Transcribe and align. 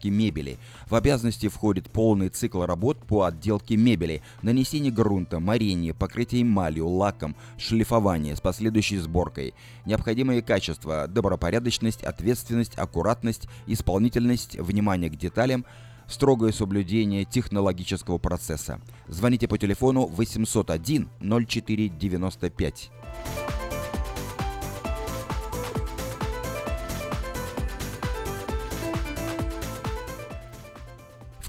отделке 0.00 0.10
мебели. 0.10 0.58
В 0.88 0.94
обязанности 0.94 1.48
входит 1.48 1.90
полный 1.90 2.28
цикл 2.28 2.62
работ 2.64 2.98
по 3.06 3.24
отделке 3.24 3.76
мебели, 3.76 4.22
нанесение 4.42 4.92
грунта, 4.92 5.40
морение, 5.40 5.94
покрытие 5.94 6.42
эмалью, 6.42 6.88
лаком, 6.88 7.36
шлифование 7.58 8.34
с 8.34 8.40
последующей 8.40 8.98
сборкой. 8.98 9.54
Необходимые 9.84 10.42
качества– 10.42 11.06
добропорядочность, 11.08 12.02
ответственность, 12.02 12.78
аккуратность, 12.78 13.48
исполнительность, 13.66 14.56
внимание 14.58 15.10
к 15.10 15.16
деталям– 15.16 15.64
строгое 16.08 16.52
соблюдение 16.52 17.24
технологического 17.24 18.18
процесса. 18.18 18.80
Звоните 19.06 19.46
по 19.46 19.58
телефону 19.58 20.06
801 20.06 21.08
0495. 21.20 22.90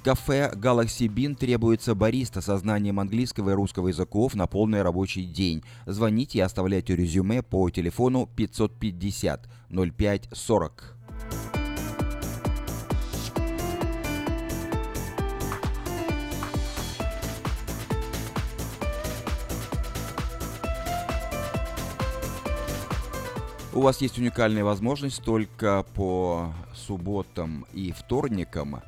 Кафе 0.04 0.52
Galaxy 0.56 1.08
Bean 1.08 1.36
требуется 1.36 1.94
бариста 1.94 2.42
со 2.42 2.58
знанием 2.58 3.00
английского 3.00 3.52
и 3.52 3.54
русского 3.54 3.90
языков 3.90 4.34
на 4.34 4.48
полный 4.48 4.82
рабочий 4.82 5.26
день. 5.26 5.64
Звоните 5.86 6.40
и 6.40 6.42
оставляйте 6.42 6.96
резюме 6.96 7.44
по 7.44 7.70
телефону 7.70 8.28
550 8.36 9.48
05 9.70 10.30
40. 10.32 10.98
У 23.74 23.82
вас 23.82 24.02
есть 24.02 24.18
уникальная 24.18 24.64
возможность 24.64 25.24
только 25.24 25.86
по 25.94 26.52
субботам 26.74 27.68
и 27.72 27.92
вторникам 27.92 28.82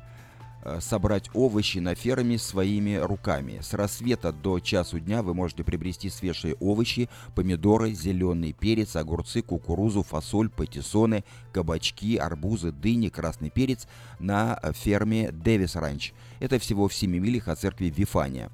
собрать 0.80 1.30
овощи 1.34 1.78
на 1.78 1.94
ферме 1.94 2.38
своими 2.38 2.96
руками. 2.96 3.60
С 3.60 3.74
рассвета 3.74 4.32
до 4.32 4.60
часу 4.60 5.00
дня 5.00 5.22
вы 5.22 5.34
можете 5.34 5.64
приобрести 5.64 6.10
свежие 6.10 6.54
овощи, 6.60 7.08
помидоры, 7.34 7.92
зеленый 7.92 8.52
перец, 8.52 8.96
огурцы, 8.96 9.42
кукурузу, 9.42 10.02
фасоль, 10.02 10.48
патиссоны, 10.48 11.24
кабачки, 11.52 12.16
арбузы, 12.16 12.72
дыни, 12.72 13.08
красный 13.08 13.50
перец 13.50 13.86
на 14.18 14.58
ферме 14.72 15.30
Дэвис 15.32 15.76
Ранч. 15.76 16.12
Это 16.40 16.58
всего 16.58 16.88
в 16.88 16.94
7 16.94 17.10
милях 17.10 17.48
от 17.48 17.58
церкви 17.58 17.92
Вифания. 17.94 18.50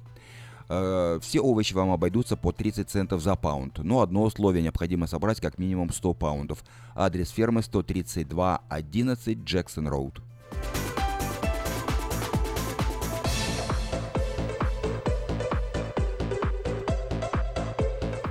Э, 0.73 1.19
все 1.21 1.41
овощи 1.41 1.73
вам 1.73 1.91
обойдутся 1.91 2.37
по 2.37 2.53
30 2.53 2.89
центов 2.89 3.21
за 3.21 3.35
паунд, 3.35 3.79
но 3.79 3.99
одно 3.99 4.23
условие 4.23 4.63
необходимо 4.63 5.05
собрать 5.05 5.41
как 5.41 5.57
минимум 5.57 5.91
100 5.91 6.13
паундов. 6.13 6.63
Адрес 6.95 7.29
фермы 7.29 7.61
13211 7.61 9.39
Джексон 9.43 9.89
Роуд. 9.89 10.21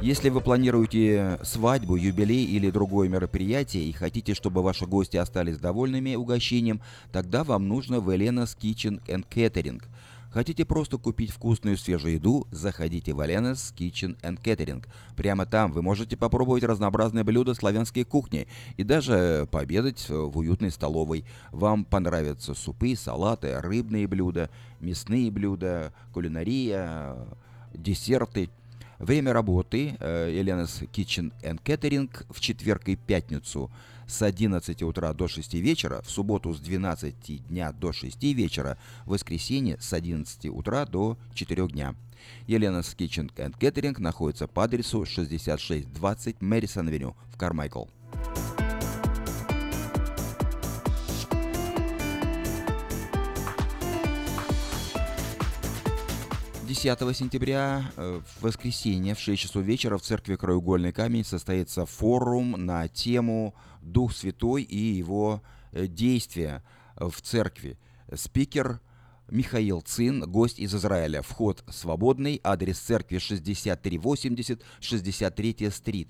Если 0.03 0.31
вы 0.31 0.41
планируете 0.41 1.39
свадьбу, 1.43 1.95
юбилей 1.97 2.45
или 2.45 2.71
другое 2.71 3.09
мероприятие 3.09 3.85
и 3.85 3.93
хотите, 3.93 4.35
чтобы 4.35 4.63
ваши 4.63 4.87
гости 4.87 5.19
остались 5.19 5.59
довольными 5.59 6.15
угощением, 6.15 6.81
тогда 7.13 7.45
вам 7.45 7.69
нужно 7.69 8.01
в 8.01 8.09
Elena's 8.09 8.57
Kitchen 8.59 9.03
and 9.07 9.27
Catering– 9.29 9.83
Хотите 10.31 10.65
просто 10.65 10.97
купить 10.97 11.33
вкусную 11.33 11.77
свежую 11.77 12.15
еду? 12.15 12.47
Заходите 12.53 13.13
в 13.13 13.21
Alena's 13.21 13.75
Kitchen 13.77 14.17
and 14.23 14.41
Catering. 14.41 14.87
Прямо 15.17 15.45
там 15.45 15.73
вы 15.73 15.83
можете 15.83 16.17
попробовать 16.17 16.63
разнообразные 16.63 17.25
блюда 17.25 17.53
славянской 17.55 18.05
кухни 18.05 18.47
и 18.77 18.85
даже 18.85 19.49
пообедать 19.51 20.09
в 20.09 20.39
уютной 20.39 20.71
столовой. 20.71 21.25
Вам 21.51 21.85
понравятся 21.85 22.55
супы, 22.55 22.95
салаты, 22.95 23.61
рыбные 23.61 24.07
блюда, 24.07 24.51
мясные 24.79 25.33
блюда, 25.33 25.93
кулинария, 26.13 27.17
десерты. 27.75 28.51
Время 29.01 29.33
работы 29.33 29.97
Elena's 29.99 30.89
Kitchen 30.93 31.33
and 31.43 31.61
Catering 31.65 32.11
в 32.31 32.39
четверг 32.41 32.89
и 32.89 32.97
пятницу– 32.97 33.71
с 34.11 34.23
11 34.23 34.83
утра 34.83 35.13
до 35.13 35.29
6 35.29 35.55
вечера, 35.55 36.03
в 36.03 36.11
субботу 36.11 36.53
с 36.53 36.61
12 36.61 37.47
дня 37.49 37.73
до 37.73 37.93
6 37.93 38.23
вечера, 38.35 38.77
в 39.07 39.11
воскресенье 39.11 39.77
с 39.81 39.93
11 39.93 40.47
утра 40.47 40.85
до 40.85 41.17
4 41.35 41.69
дня. 41.69 41.95
Елена's 42.47 42.97
Kitchen 42.97 43.33
and 43.37 43.57
Catering 43.59 43.99
находится 44.01 44.47
по 44.47 44.65
адресу 44.65 45.07
6620 45.07 46.43
Мэрисон 46.43 46.89
Авеню 46.89 47.17
в 47.33 47.39
Кармайкл. 47.39 47.85
10 56.71 57.17
сентября 57.17 57.91
э, 57.97 58.21
в 58.25 58.43
воскресенье 58.45 59.17
в 59.17 59.19
6 59.19 59.43
часов 59.43 59.65
вечера 59.65 59.99
в 59.99 60.03
церкви 60.03 60.37
Краеугольный 60.37 60.93
камень 60.93 61.25
состоится 61.25 61.85
форум 61.85 62.53
на 62.53 62.87
тему 62.87 63.57
«Дух 63.83 64.13
Святой 64.15 64.63
и 64.63 64.77
его 64.77 65.43
э, 65.73 65.89
действия 65.89 66.63
в 66.95 67.21
церкви». 67.23 67.77
Спикер 68.15 68.81
Михаил 69.29 69.81
Цин, 69.81 70.31
гость 70.31 70.61
из 70.61 70.73
Израиля. 70.73 71.23
Вход 71.23 71.65
свободный. 71.69 72.41
Адрес 72.45 72.79
церкви 72.79 73.19
6380 73.19 74.63
63 74.79 75.71
стрит. 75.71 76.09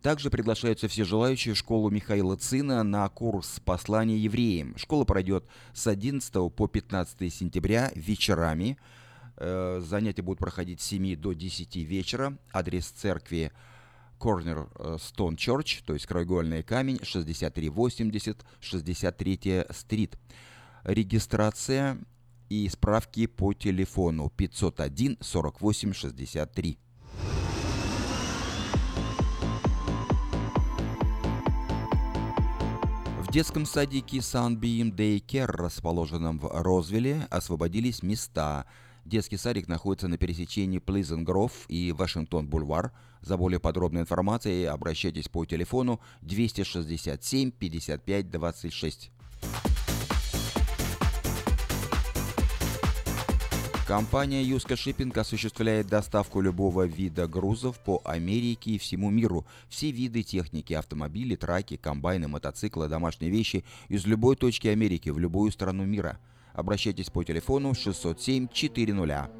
Также 0.00 0.30
приглашаются 0.30 0.88
все 0.88 1.04
желающие 1.04 1.52
в 1.52 1.58
школу 1.58 1.90
Михаила 1.90 2.36
Цина 2.36 2.82
на 2.84 3.06
курс 3.10 3.60
послания 3.62 4.16
евреям. 4.16 4.78
Школа 4.78 5.04
пройдет 5.04 5.44
с 5.74 5.86
11 5.86 6.32
по 6.54 6.68
15 6.68 7.30
сентября 7.30 7.92
вечерами– 7.94 8.78
занятия 9.40 10.22
будут 10.22 10.40
проходить 10.40 10.80
с 10.80 10.84
7 10.86 11.16
до 11.16 11.32
10 11.32 11.76
вечера. 11.76 12.36
Адрес 12.52 12.86
церкви 12.88 13.52
Corner 14.18 14.68
э, 14.74 14.96
Stone 14.96 15.36
Church, 15.36 15.82
то 15.84 15.94
есть 15.94 16.06
краеугольный 16.06 16.62
камень, 16.62 16.98
6380 17.02 18.44
63 18.60 19.64
стрит. 19.70 20.18
Регистрация 20.84 21.98
и 22.48 22.68
справки 22.68 23.26
по 23.26 23.52
телефону 23.52 24.30
501 24.30 25.18
48 25.20 25.92
63. 25.92 26.78
В 33.20 33.30
детском 33.30 33.66
садике 33.66 34.18
Sunbeam 34.18 34.90
Daycare, 34.90 35.44
расположенном 35.44 36.38
в 36.38 36.46
Розвилле, 36.46 37.26
освободились 37.30 38.02
места– 38.02 38.66
Детский 39.08 39.38
садик 39.38 39.68
находится 39.68 40.06
на 40.06 40.18
пересечении 40.18 40.80
Grove 40.80 41.66
и 41.68 41.92
Вашингтон-Бульвар. 41.92 42.92
За 43.22 43.38
более 43.38 43.58
подробной 43.58 44.02
информацией 44.02 44.66
обращайтесь 44.66 45.30
по 45.30 45.46
телефону 45.46 45.98
267 46.20 47.50
55 47.50 48.30
26. 48.30 49.10
Компания 53.86 54.42
Юска 54.42 54.76
Шиппинг 54.76 55.16
осуществляет 55.16 55.86
доставку 55.86 56.42
любого 56.42 56.86
вида 56.86 57.26
грузов 57.26 57.78
по 57.78 58.02
Америке 58.04 58.72
и 58.72 58.78
всему 58.78 59.08
миру. 59.08 59.46
Все 59.70 59.90
виды 59.90 60.22
техники, 60.22 60.74
автомобили, 60.74 61.34
траки, 61.34 61.78
комбайны, 61.78 62.28
мотоциклы, 62.28 62.88
домашние 62.88 63.30
вещи 63.30 63.64
из 63.88 64.04
любой 64.04 64.36
точки 64.36 64.68
Америки 64.68 65.08
в 65.08 65.18
любую 65.18 65.50
страну 65.50 65.86
мира– 65.86 66.18
Обращайтесь 66.58 67.08
по 67.08 67.22
телефону 67.22 67.72
607 67.72 68.48
400. 68.52 69.30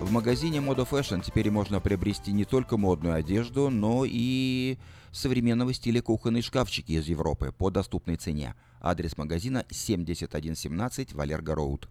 В 0.00 0.10
магазине 0.10 0.58
Moda 0.58 0.84
Fashion 0.90 1.22
теперь 1.24 1.52
можно 1.52 1.78
приобрести 1.78 2.32
не 2.32 2.44
только 2.44 2.76
модную 2.76 3.14
одежду, 3.14 3.70
но 3.70 4.04
и 4.04 4.76
современного 5.12 5.72
стиля 5.72 6.02
кухонные 6.02 6.42
шкафчики 6.42 6.90
из 6.90 7.06
Европы 7.06 7.54
по 7.56 7.70
доступной 7.70 8.16
цене. 8.16 8.56
Адрес 8.80 9.16
магазина 9.16 9.64
7117 9.70 11.12
Валерго 11.12 11.54
Роуд. 11.54 11.88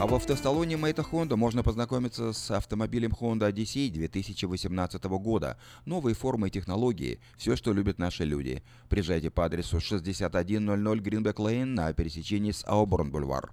А 0.00 0.06
в 0.06 0.14
автосалоне 0.14 0.76
Мэйта 0.76 1.02
Honda 1.02 1.36
можно 1.36 1.62
познакомиться 1.62 2.32
с 2.32 2.50
автомобилем 2.50 3.12
Honda 3.12 3.50
Odyssey 3.50 3.90
2018 3.90 5.04
года. 5.04 5.56
Новые 5.86 6.14
формы 6.16 6.48
и 6.48 6.50
технологии. 6.50 7.20
Все, 7.36 7.54
что 7.54 7.72
любят 7.72 7.98
наши 7.98 8.24
люди. 8.24 8.64
Приезжайте 8.88 9.30
по 9.30 9.44
адресу 9.44 9.80
6100 9.80 10.38
Greenback 10.40 11.36
Lane 11.36 11.64
на 11.66 11.92
пересечении 11.92 12.50
с 12.50 12.64
Ауборн 12.66 13.12
Бульвар. 13.12 13.52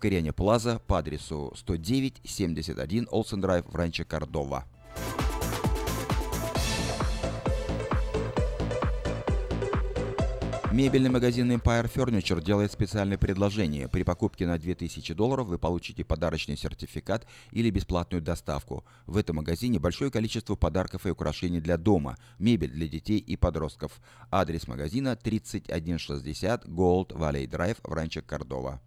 в 0.00 0.02
Кориане 0.02 0.32
Плаза 0.32 0.80
по 0.86 0.96
адресу 0.96 1.52
10971 1.54 3.06
Олсен 3.10 3.42
Драйв 3.42 3.66
в 3.66 3.76
Ранче 3.76 4.02
Кордова. 4.04 4.64
Мебельный 10.72 11.10
магазин 11.10 11.52
Empire 11.52 11.92
Furniture 11.92 12.42
делает 12.42 12.72
специальное 12.72 13.18
предложение. 13.18 13.88
При 13.88 14.02
покупке 14.02 14.46
на 14.46 14.58
2000 14.58 15.12
долларов 15.12 15.48
вы 15.48 15.58
получите 15.58 16.02
подарочный 16.02 16.56
сертификат 16.56 17.26
или 17.50 17.68
бесплатную 17.68 18.22
доставку. 18.22 18.86
В 19.04 19.18
этом 19.18 19.36
магазине 19.36 19.78
большое 19.78 20.10
количество 20.10 20.54
подарков 20.54 21.04
и 21.04 21.10
украшений 21.10 21.60
для 21.60 21.76
дома, 21.76 22.16
мебель 22.38 22.70
для 22.70 22.88
детей 22.88 23.18
и 23.18 23.36
подростков. 23.36 24.00
Адрес 24.30 24.66
магазина 24.66 25.14
3160 25.14 26.64
Gold 26.64 27.08
Valley 27.08 27.46
Drive 27.46 27.76
в 27.84 27.92
Ранче 27.92 28.22
Кордова. 28.22 28.80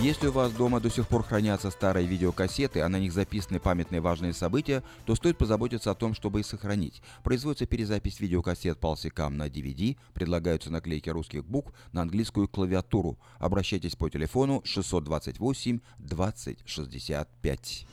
Если 0.00 0.28
у 0.28 0.32
вас 0.32 0.52
дома 0.52 0.78
до 0.78 0.90
сих 0.90 1.08
пор 1.08 1.24
хранятся 1.24 1.72
старые 1.72 2.06
видеокассеты, 2.06 2.82
а 2.82 2.88
на 2.88 3.00
них 3.00 3.12
записаны 3.12 3.58
памятные 3.58 4.00
важные 4.00 4.32
события, 4.32 4.84
то 5.04 5.16
стоит 5.16 5.36
позаботиться 5.36 5.90
о 5.90 5.96
том, 5.96 6.14
чтобы 6.14 6.38
их 6.38 6.46
сохранить. 6.46 7.02
Производится 7.24 7.66
перезапись 7.66 8.20
видеокассет 8.20 8.78
Pulsicam 8.78 9.30
на 9.30 9.48
DVD, 9.48 9.96
предлагаются 10.14 10.70
наклейки 10.70 11.10
русских 11.10 11.44
букв 11.44 11.72
на 11.90 12.02
английскую 12.02 12.46
клавиатуру. 12.46 13.18
Обращайтесь 13.40 13.96
по 13.96 14.08
телефону 14.08 14.62
628 14.64 15.80
20 15.98 16.58
65. 16.64 17.86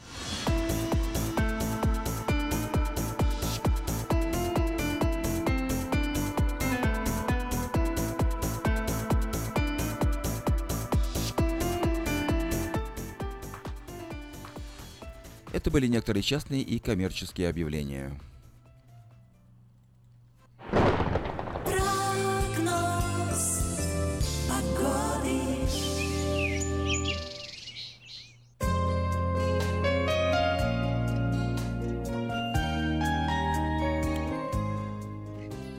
Это 15.66 15.72
были 15.72 15.88
некоторые 15.88 16.22
частные 16.22 16.62
и 16.62 16.78
коммерческие 16.78 17.50
объявления. 17.50 18.12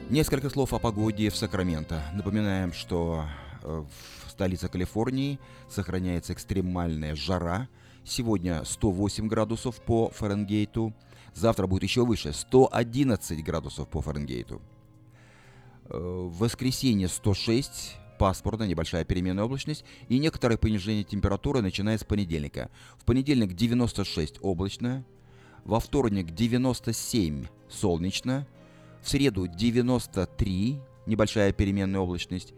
Несколько 0.09 0.49
слов 0.49 0.73
о 0.73 0.79
погоде 0.79 1.29
в 1.29 1.37
Сакраменто. 1.37 2.03
Напоминаем, 2.13 2.73
что 2.73 3.23
э, 3.63 3.85
в 4.25 4.29
столице 4.31 4.67
Калифорнии 4.67 5.39
сохраняется 5.69 6.33
экстремальная 6.33 7.15
жара– 7.15 7.69
Сегодня 8.07 8.63
108 8.63 9.27
градусов 9.27 9.81
по 9.81 10.09
Фаренгейту. 10.11 10.93
Завтра 11.33 11.67
будет 11.67 11.83
еще 11.83 12.05
выше, 12.05 12.31
111 12.31 13.43
градусов 13.43 13.89
по 13.89 14.01
Фаренгейту. 14.01 14.61
Э, 15.89 15.97
в 15.97 16.37
воскресенье 16.37 17.09
106, 17.09 17.97
пасмурно, 18.17 18.63
небольшая 18.63 19.03
переменная 19.03 19.43
облачность 19.43 19.83
и 20.07 20.19
некоторое 20.19 20.55
понижение 20.57 21.03
температуры, 21.03 21.61
начиная 21.61 21.97
с 21.97 22.05
понедельника. 22.05 22.71
В 22.97 23.03
понедельник 23.03 23.53
96 23.53 24.37
облачно, 24.41 25.05
во 25.65 25.81
вторник 25.81 26.31
97 26.31 27.47
солнечно, 27.67 28.47
в 29.01 29.09
среду 29.09 29.47
93, 29.47 30.79
небольшая 31.07 31.51
переменная 31.51 31.99
облачность, 31.99 32.53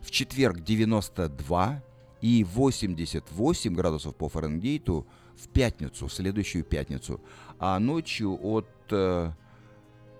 в 0.00 0.12
четверг 0.12 0.60
92, 0.60 1.82
и 2.20 2.44
88 2.44 3.74
градусов 3.74 4.14
по 4.14 4.28
Фаренгейту 4.28 5.06
в 5.36 5.48
пятницу, 5.48 6.06
в 6.06 6.12
следующую 6.12 6.64
пятницу, 6.64 7.20
а 7.58 7.78
ночью 7.78 8.38
от 8.42 8.68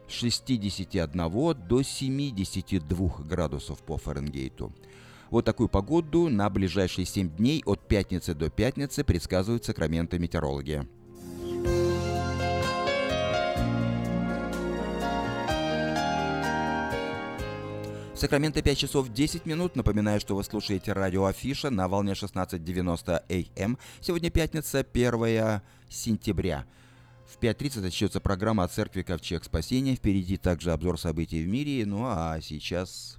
61 0.08 1.20
э, 1.20 1.54
до 1.54 1.82
72 1.82 3.08
градусов 3.24 3.82
по 3.82 3.96
Фаренгейту. 3.96 4.72
Вот 5.30 5.44
такую 5.44 5.68
погоду 5.68 6.28
на 6.28 6.48
ближайшие 6.50 7.04
7 7.04 7.36
дней 7.36 7.62
от 7.66 7.80
пятницы 7.88 8.34
до 8.34 8.48
пятницы 8.48 9.02
предсказывают 9.02 9.64
Сакраменто 9.64 10.18
метеорологи. 10.18 10.86
Сакраменто 18.16 18.62
5 18.62 18.78
часов 18.78 19.12
10 19.12 19.44
минут. 19.44 19.76
Напоминаю, 19.76 20.20
что 20.20 20.34
вы 20.36 20.42
слушаете 20.42 20.94
радио 20.94 21.26
Афиша 21.26 21.68
на 21.68 21.86
волне 21.86 22.12
16.90 22.12 23.12
АМ. 23.28 23.44
Эм. 23.56 23.78
Сегодня 24.00 24.30
пятница, 24.30 24.78
1 24.80 25.60
сентября. 25.90 26.64
В 27.26 27.38
5.30 27.38 27.82
начнется 27.82 28.20
программа 28.20 28.64
о 28.64 28.68
церкви 28.68 29.02
Ковчег 29.02 29.44
Спасения. 29.44 29.96
Впереди 29.96 30.38
также 30.38 30.72
обзор 30.72 30.98
событий 30.98 31.44
в 31.44 31.46
мире. 31.46 31.84
Ну 31.84 32.04
а 32.06 32.38
сейчас... 32.40 33.18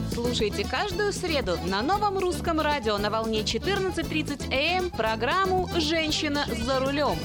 Слушайте 0.13 0.67
каждую 0.67 1.13
среду 1.13 1.57
на 1.67 1.81
новом 1.81 2.17
русском 2.17 2.59
радио 2.59 2.97
на 2.97 3.09
волне 3.09 3.41
14.30 3.41 4.53
АМ 4.53 4.89
программу 4.89 5.69
«Женщина 5.77 6.45
за 6.47 6.79
рулем». 6.79 7.17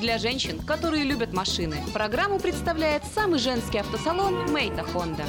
для 0.00 0.18
женщин, 0.18 0.60
которые 0.60 1.04
любят 1.04 1.32
машины. 1.32 1.76
Программу 1.94 2.38
представляет 2.38 3.02
самый 3.14 3.38
женский 3.38 3.78
автосалон 3.78 4.52
Мейта 4.52 4.82
Хонда. 4.82 5.24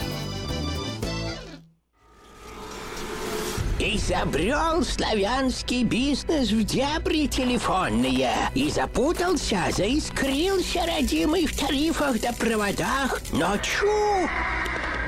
Изобрел 3.79 4.83
славянский 4.83 5.83
бизнес 5.83 6.49
в 6.49 6.63
дебри 6.63 7.27
телефонные 7.27 8.31
И 8.55 8.69
запутался, 8.69 9.59
заискрился 9.75 10.85
родимый 10.85 11.45
в 11.45 11.57
тарифах 11.57 12.19
да 12.21 12.31
проводах 12.33 13.21
Но 13.33 13.57
чу! 13.57 13.85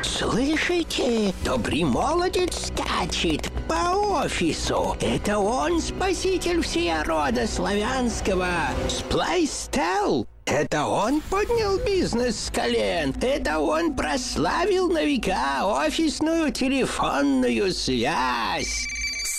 Слышите? 0.07 1.33
Добрый 1.43 1.83
молодец 1.83 2.67
скачет 2.67 3.51
по 3.67 4.23
офису. 4.23 4.95
Это 5.01 5.37
он 5.37 5.81
спаситель 5.81 6.61
всея 6.61 7.03
рода 7.03 7.45
славянского. 7.45 8.47
Сплайстел. 8.87 10.25
Это 10.45 10.85
он 10.85 11.19
поднял 11.29 11.77
бизнес 11.85 12.45
с 12.45 12.49
колен. 12.49 13.13
Это 13.21 13.59
он 13.59 13.97
прославил 13.97 14.89
на 14.89 15.03
века 15.03 15.65
офисную 15.65 16.53
телефонную 16.53 17.73
связь. 17.73 18.87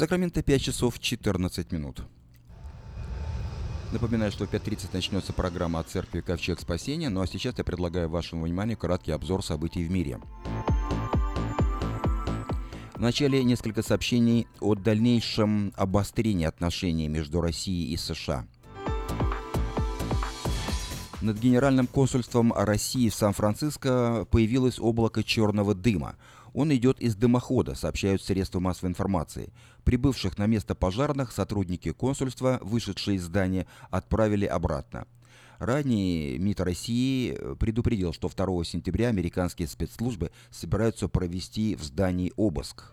Сакраменто 0.00 0.42
5 0.42 0.62
часов 0.62 0.98
14 0.98 1.72
минут. 1.72 2.00
Напоминаю, 3.92 4.32
что 4.32 4.46
в 4.46 4.50
5.30 4.50 4.88
начнется 4.94 5.34
программа 5.34 5.80
о 5.80 5.82
церкви 5.82 6.22
Ковчег 6.22 6.58
Спасения, 6.58 7.10
ну 7.10 7.20
а 7.20 7.26
сейчас 7.26 7.58
я 7.58 7.64
предлагаю 7.64 8.08
вашему 8.08 8.44
вниманию 8.44 8.78
краткий 8.78 9.12
обзор 9.12 9.44
событий 9.44 9.84
в 9.84 9.90
мире. 9.90 10.18
Вначале 12.94 13.44
несколько 13.44 13.82
сообщений 13.82 14.46
о 14.60 14.74
дальнейшем 14.74 15.74
обострении 15.76 16.46
отношений 16.46 17.08
между 17.08 17.42
Россией 17.42 17.92
и 17.92 17.98
США. 17.98 18.46
Над 21.20 21.38
Генеральным 21.38 21.86
консульством 21.86 22.54
России 22.54 23.10
в 23.10 23.14
Сан-Франциско 23.14 24.26
появилось 24.30 24.78
облако 24.80 25.22
черного 25.22 25.74
дыма. 25.74 26.16
Он 26.52 26.74
идет 26.74 27.00
из 27.00 27.16
дымохода, 27.16 27.74
сообщают 27.74 28.22
средства 28.22 28.60
массовой 28.60 28.90
информации. 28.90 29.52
Прибывших 29.84 30.38
на 30.38 30.46
место 30.46 30.74
пожарных 30.74 31.32
сотрудники 31.32 31.92
консульства, 31.92 32.58
вышедшие 32.62 33.16
из 33.16 33.24
здания, 33.24 33.66
отправили 33.90 34.46
обратно. 34.46 35.06
Ранее 35.58 36.38
МИД 36.38 36.60
России 36.60 37.36
предупредил, 37.56 38.14
что 38.14 38.28
2 38.28 38.64
сентября 38.64 39.08
американские 39.08 39.68
спецслужбы 39.68 40.30
собираются 40.50 41.06
провести 41.06 41.76
в 41.76 41.82
здании 41.82 42.32
обыск. 42.36 42.92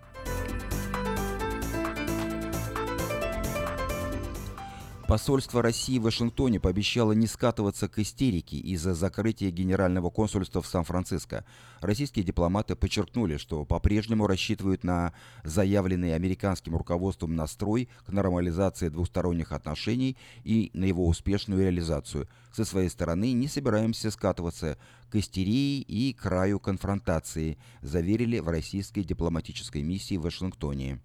Посольство 5.08 5.62
России 5.62 6.00
в 6.00 6.04
Вашингтоне 6.04 6.60
пообещало 6.60 7.14
не 7.14 7.28
скатываться 7.28 7.88
к 7.88 7.98
истерике 8.00 8.58
из-за 8.58 8.94
закрытия 8.94 9.52
генерального 9.52 10.10
консульства 10.10 10.62
в 10.62 10.68
Сан-Франциско. 10.68 11.46
Российские 11.80 12.26
дипломаты 12.26 12.76
подчеркнули, 12.76 13.38
что 13.38 13.64
по-прежнему 13.64 14.28
рассчитывают 14.28 14.84
на 14.84 15.14
заявленный 15.46 16.14
американским 16.14 16.76
руководством 16.76 17.38
настрой 17.38 17.88
к 18.06 18.12
нормализации 18.12 18.90
двусторонних 18.90 19.54
отношений 19.54 20.18
и 20.44 20.72
на 20.74 20.84
его 20.84 21.08
успешную 21.08 21.62
реализацию. 21.62 22.28
Со 22.52 22.66
своей 22.66 22.90
стороны 22.90 23.32
не 23.32 23.48
собираемся 23.48 24.12
скатываться 24.12 24.78
к 25.10 25.16
истерии 25.16 25.80
и 25.80 26.12
краю 26.12 26.60
конфронтации, 26.60 27.58
заверили 27.82 28.40
в 28.40 28.50
российской 28.50 29.06
дипломатической 29.06 29.84
миссии 29.84 30.18
в 30.18 30.24
Вашингтоне. 30.24 31.00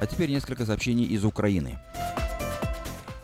А 0.00 0.06
теперь 0.06 0.30
несколько 0.30 0.64
сообщений 0.64 1.04
из 1.04 1.26
Украины. 1.26 1.78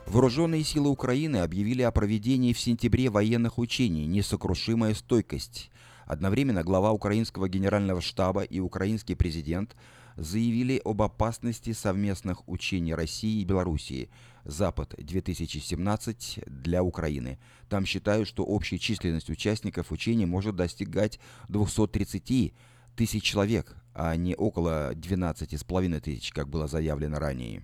Вооруженные 0.05 0.63
силы 0.63 0.91
Украины 0.91 1.39
объявили 1.39 1.81
о 1.81 1.91
проведении 1.91 2.53
в 2.53 2.61
сентябре 2.61 3.09
военных 3.09 3.57
учений 3.57 4.05
«Несокрушимая 4.05 4.93
стойкость». 4.93 5.71
Одновременно 6.05 6.63
глава 6.63 6.93
украинского 6.93 7.49
генерального 7.49 8.03
штаба 8.03 8.43
и 8.43 8.61
украинский 8.61 9.15
президент 9.15 9.75
заявили 10.17 10.79
об 10.85 11.01
опасности 11.01 11.73
совместных 11.73 12.47
учений 12.47 12.95
России 12.95 13.41
и 13.41 13.47
Белоруссии 13.47 14.11
«Запад-2017» 14.45 16.45
для 16.47 16.83
Украины. 16.83 17.39
Там 17.71 17.87
считают, 17.87 18.29
что 18.29 18.45
общая 18.45 18.79
численность 18.79 19.31
участников 19.31 19.93
учений 19.93 20.27
может 20.27 20.57
достигать 20.57 21.21
230 21.49 22.53
тысяч 22.97 23.23
человек, 23.23 23.77
а 23.99 24.15
не 24.15 24.35
около 24.35 24.93
12,5 24.93 26.01
тысяч, 26.01 26.31
как 26.31 26.49
было 26.49 26.69
заявлено 26.69 27.19
ранее. 27.19 27.63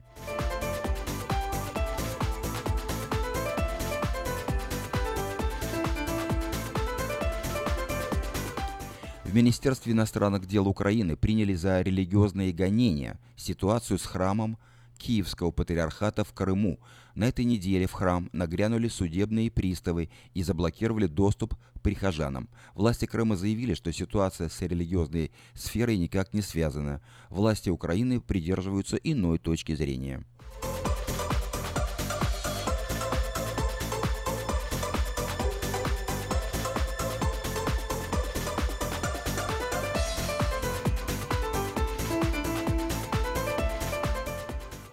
В 9.25 9.35
Министерстве 9.35 9.93
иностранных 9.93 10.47
дел 10.47 10.69
Украины 10.69 11.17
приняли 11.17 11.55
за 11.55 11.81
религиозные 11.81 12.53
гонения 12.53 13.19
ситуацию 13.37 13.99
с 13.99 14.05
храмом 14.05 14.59
Киевского 14.99 15.51
патриархата 15.51 16.25
в 16.25 16.33
Крыму. 16.33 16.81
На 17.15 17.29
этой 17.29 17.45
неделе 17.45 17.87
в 17.87 17.93
храм 17.93 18.29
нагрянули 18.33 18.89
судебные 18.89 19.51
приставы 19.51 20.09
и 20.35 20.43
заблокировали 20.43 21.07
доступ 21.07 21.55
к 21.75 21.81
прихожанам. 21.81 22.49
Власти 22.75 23.07
Крыма 23.07 23.37
заявили, 23.37 23.75
что 23.75 23.93
ситуация 23.93 24.49
с 24.49 24.61
религиозной 24.63 25.31
сферой 25.55 25.99
никак 25.99 26.33
не 26.33 26.43
связана. 26.43 27.03
Власти 27.29 27.71
Украины 27.71 28.21
придерживаются 28.21 28.97
иной 28.97 29.39
точки 29.39 29.75
зрения. 29.75 30.25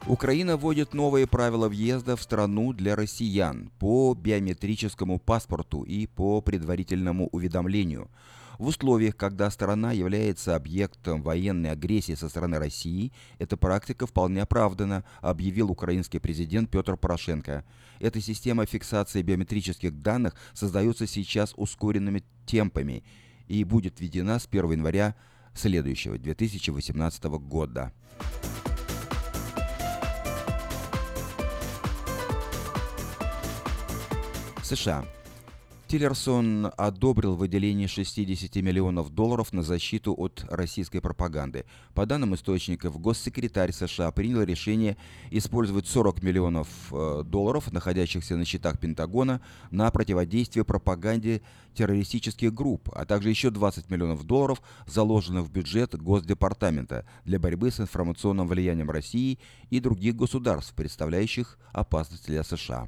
Украина 0.09 0.57
вводит 0.57 0.95
новые 0.95 1.27
правила 1.27 1.69
въезда 1.69 2.15
в 2.15 2.23
страну 2.23 2.73
для 2.73 2.95
россиян 2.95 3.69
по 3.77 4.15
биометрическому 4.15 5.19
паспорту 5.19 5.83
и 5.83 6.07
по 6.07 6.41
предварительному 6.41 7.27
уведомлению. 7.27 8.09
В 8.57 8.65
условиях, 8.65 9.15
когда 9.15 9.51
страна 9.51 9.91
является 9.91 10.55
объектом 10.55 11.21
военной 11.21 11.69
агрессии 11.69 12.15
со 12.15 12.27
стороны 12.27 12.57
России, 12.57 13.13
эта 13.37 13.55
практика 13.55 14.07
вполне 14.07 14.41
оправдана, 14.41 15.03
объявил 15.21 15.69
украинский 15.69 16.19
президент 16.19 16.71
Петр 16.71 16.97
Порошенко. 16.97 17.63
Эта 17.99 18.19
система 18.19 18.65
фиксации 18.65 19.21
биометрических 19.21 20.01
данных 20.01 20.33
создается 20.55 21.05
сейчас 21.05 21.53
ускоренными 21.55 22.23
темпами 22.47 23.03
и 23.47 23.63
будет 23.63 23.99
введена 23.99 24.39
с 24.39 24.47
1 24.47 24.71
января 24.71 25.13
следующего, 25.53 26.17
2018 26.17 27.23
года. 27.25 27.93
США. 34.69 35.03
Тиллерсон 35.87 36.71
одобрил 36.77 37.35
выделение 37.35 37.87
60 37.87 38.55
миллионов 38.57 39.09
долларов 39.09 39.51
на 39.51 39.63
защиту 39.63 40.13
от 40.13 40.45
российской 40.47 40.99
пропаганды. 40.99 41.65
По 41.95 42.05
данным 42.05 42.35
источников, 42.35 43.01
госсекретарь 43.01 43.71
США 43.71 44.11
принял 44.11 44.43
решение 44.43 44.97
использовать 45.31 45.87
40 45.87 46.21
миллионов 46.21 46.67
э, 46.91 47.23
долларов, 47.25 47.73
находящихся 47.73 48.37
на 48.37 48.45
счетах 48.45 48.77
Пентагона, 48.79 49.41
на 49.71 49.89
противодействие 49.89 50.63
пропаганде 50.63 51.41
террористических 51.73 52.53
групп, 52.53 52.91
а 52.93 53.05
также 53.05 53.31
еще 53.31 53.49
20 53.49 53.89
миллионов 53.89 54.23
долларов 54.25 54.61
заложено 54.85 55.41
в 55.41 55.51
бюджет 55.51 55.99
Госдепартамента 55.99 57.07
для 57.25 57.39
борьбы 57.39 57.71
с 57.71 57.79
информационным 57.79 58.47
влиянием 58.47 58.91
России 58.91 59.39
и 59.71 59.79
других 59.79 60.15
государств, 60.15 60.75
представляющих 60.75 61.57
опасность 61.73 62.27
для 62.27 62.43
США. 62.43 62.87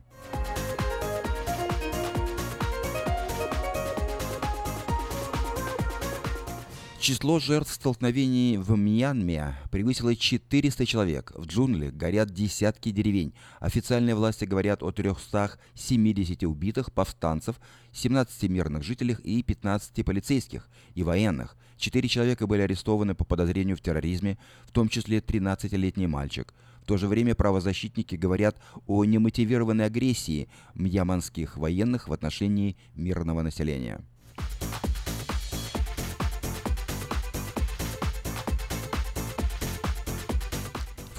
Число 7.01 7.39
жертв 7.39 7.73
столкновений 7.73 8.57
в 8.57 8.77
Мьянме 8.77 9.57
превысило 9.71 10.15
400 10.15 10.85
человек. 10.85 11.31
В 11.35 11.47
джунглях 11.47 11.93
горят 11.93 12.29
десятки 12.31 12.91
деревень. 12.91 13.33
Официальные 13.59 14.13
власти 14.13 14.45
говорят 14.45 14.83
о 14.83 14.91
370 14.91 16.43
убитых 16.43 16.93
повстанцев, 16.93 17.59
17 17.91 18.43
мирных 18.51 18.83
жителях 18.83 19.19
и 19.21 19.41
15 19.41 20.05
полицейских 20.05 20.69
и 20.93 21.01
военных. 21.01 21.57
Четыре 21.75 22.07
человека 22.07 22.45
были 22.45 22.61
арестованы 22.61 23.15
по 23.15 23.25
подозрению 23.25 23.77
в 23.77 23.81
терроризме, 23.81 24.37
в 24.67 24.71
том 24.71 24.87
числе 24.87 25.21
13-летний 25.21 26.05
мальчик. 26.05 26.53
В 26.83 26.85
то 26.85 26.97
же 26.97 27.07
время 27.07 27.33
правозащитники 27.33 28.13
говорят 28.13 28.57
о 28.85 29.05
немотивированной 29.05 29.85
агрессии 29.85 30.49
мьяманских 30.75 31.57
военных 31.57 32.07
в 32.07 32.13
отношении 32.13 32.77
мирного 32.93 33.41
населения. 33.41 34.05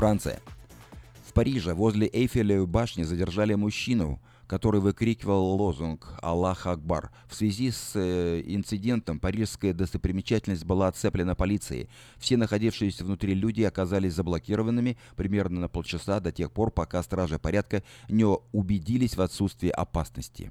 Франция. 0.02 0.40
В 1.28 1.32
Париже 1.32 1.74
возле 1.74 2.10
Эйфелевой 2.12 2.66
башни 2.66 3.04
задержали 3.04 3.54
мужчину, 3.54 4.20
который 4.48 4.80
выкрикивал 4.80 5.44
лозунг 5.54 6.18
«Аллах 6.20 6.66
Акбар». 6.66 7.12
В 7.28 7.36
связи 7.36 7.70
с 7.70 7.92
э, 7.94 8.42
инцидентом 8.44 9.20
парижская 9.20 9.72
достопримечательность 9.72 10.64
была 10.64 10.88
оцеплена 10.88 11.36
полицией. 11.36 11.88
Все 12.18 12.36
находившиеся 12.36 13.04
внутри 13.04 13.34
люди 13.34 13.62
оказались 13.62 14.14
заблокированными 14.14 14.98
примерно 15.14 15.60
на 15.60 15.68
полчаса 15.68 16.18
до 16.18 16.32
тех 16.32 16.50
пор, 16.50 16.72
пока 16.72 17.00
стражи 17.04 17.38
порядка 17.38 17.84
не 18.08 18.24
убедились 18.24 19.16
в 19.16 19.22
отсутствии 19.22 19.70
опасности. 19.70 20.50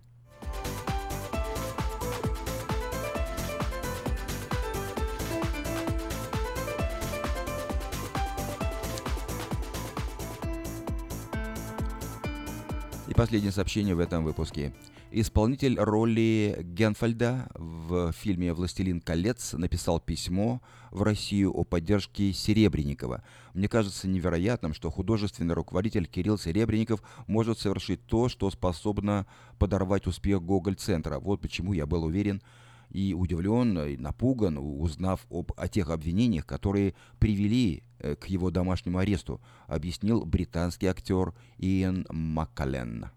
Последнее 13.22 13.52
сообщение 13.52 13.94
в 13.94 14.00
этом 14.00 14.24
выпуске. 14.24 14.74
Исполнитель 15.12 15.78
роли 15.78 16.58
Генфальда 16.64 17.52
в 17.54 18.12
фильме 18.14 18.52
«Властелин 18.52 19.00
колец» 19.00 19.54
написал 19.54 20.00
письмо 20.00 20.60
в 20.90 21.04
Россию 21.04 21.52
о 21.52 21.64
поддержке 21.64 22.34
Серебренникова. 22.34 23.24
Мне 23.54 23.68
кажется 23.68 24.08
невероятным, 24.08 24.74
что 24.74 24.90
художественный 24.90 25.54
руководитель 25.54 26.08
Кирилл 26.08 26.40
Серебренников 26.40 27.04
может 27.28 27.60
совершить 27.60 28.04
то, 28.08 28.28
что 28.28 28.50
способно 28.50 29.28
подорвать 29.60 30.08
успех 30.08 30.42
Гоголь-центра. 30.42 31.20
Вот 31.20 31.42
почему 31.42 31.74
я 31.74 31.86
был 31.86 32.06
уверен, 32.06 32.42
и 32.90 33.14
удивлен, 33.14 33.78
и 33.84 33.98
напуган, 33.98 34.58
узнав 34.58 35.28
об, 35.30 35.52
о 35.56 35.68
тех 35.68 35.92
обвинениях, 35.92 36.48
которые 36.48 36.96
привели 37.20 37.84
к 38.20 38.26
его 38.28 38.52
домашнему 38.52 38.98
аресту, 38.98 39.42
объяснил 39.68 40.26
британский 40.26 40.88
актер 40.88 41.34
Иэн 41.58 42.06
Маккален. 42.10 43.12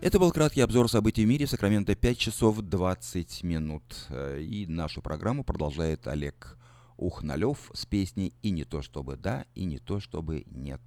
Это 0.00 0.20
был 0.20 0.30
краткий 0.30 0.60
обзор 0.60 0.88
событий 0.88 1.24
в 1.24 1.28
мире. 1.28 1.48
Сакраменто 1.48 1.96
5 1.96 2.18
часов 2.18 2.60
20 2.60 3.42
минут. 3.42 4.06
Э, 4.10 4.40
и 4.40 4.64
нашу 4.66 5.02
программу 5.02 5.42
продолжает 5.42 6.06
Олег 6.06 6.56
Ухналев 6.96 7.70
с 7.74 7.84
песней 7.84 8.32
«И 8.40 8.50
не 8.50 8.64
то 8.64 8.80
чтобы 8.80 9.16
да, 9.16 9.44
и 9.56 9.64
не 9.64 9.78
то 9.78 9.98
чтобы 9.98 10.44
нет». 10.46 10.80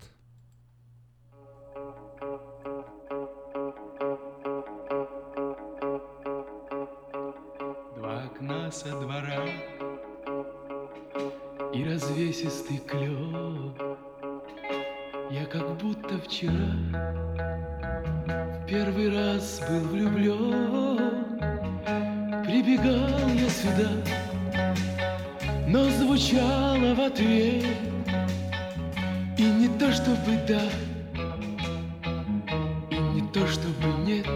Окна 8.03 8.71
со 8.71 8.89
двора. 8.99 9.45
И 11.73 11.85
развесистый 11.85 12.79
клен 12.79 13.73
Я 15.29 15.45
как 15.45 15.77
будто 15.77 16.17
вчера 16.19 16.73
В 18.25 18.65
первый 18.67 19.09
раз 19.09 19.61
был 19.69 19.79
влюблен 19.87 21.39
Прибегал 22.43 23.29
я 23.29 23.49
сюда 23.49 23.89
Но 25.65 25.85
звучало 25.91 26.93
в 26.93 26.99
ответ. 26.99 27.63
И 29.37 29.43
не 29.43 29.69
то 29.79 29.89
чтобы 29.93 30.37
да 30.45 30.61
И 32.89 32.99
не 32.99 33.21
то 33.29 33.47
чтобы 33.47 33.87
нет 34.05 34.30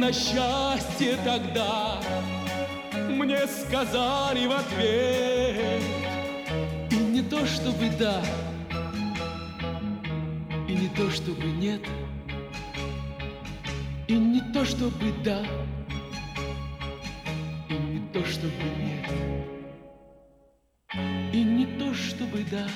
на 0.00 0.12
счастье 0.14 1.18
тогда. 1.22 2.00
Мне 3.10 3.46
сказали 3.46 4.46
в 4.46 4.52
ответ. 4.52 5.82
И 6.90 6.94
не 6.96 7.22
то 7.22 7.44
чтобы 7.46 7.90
да, 7.98 8.22
и 10.66 10.72
не 10.72 10.88
то 10.88 11.10
чтобы 11.10 11.44
нет 11.44 11.82
И 14.08 14.14
не 14.14 14.40
то 14.52 14.64
чтобы 14.64 15.12
да, 15.22 15.42
и 17.68 17.74
не 17.74 18.00
то 18.12 18.24
чтобы 18.24 18.64
нет 18.84 19.06
И 21.32 21.42
не 21.42 21.66
то 21.78 21.94
чтобы 21.94 22.44
да, 22.50 22.66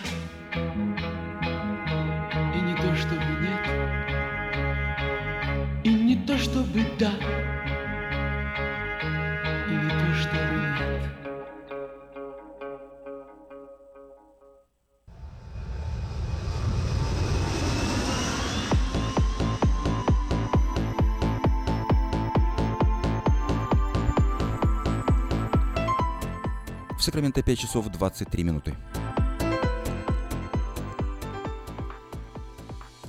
В 27.05 27.07
Сакраменто 27.07 27.43
5 27.43 27.59
часов 27.59 27.87
23 27.88 28.45
минуты. 28.45 28.75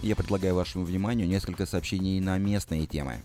Я 0.01 0.17
предлагаю 0.17 0.53
вашему 0.53 0.83
вниманию 0.83 1.25
несколько 1.25 1.65
сообщений 1.65 2.19
на 2.19 2.37
местные 2.37 2.87
темы. 2.87 3.21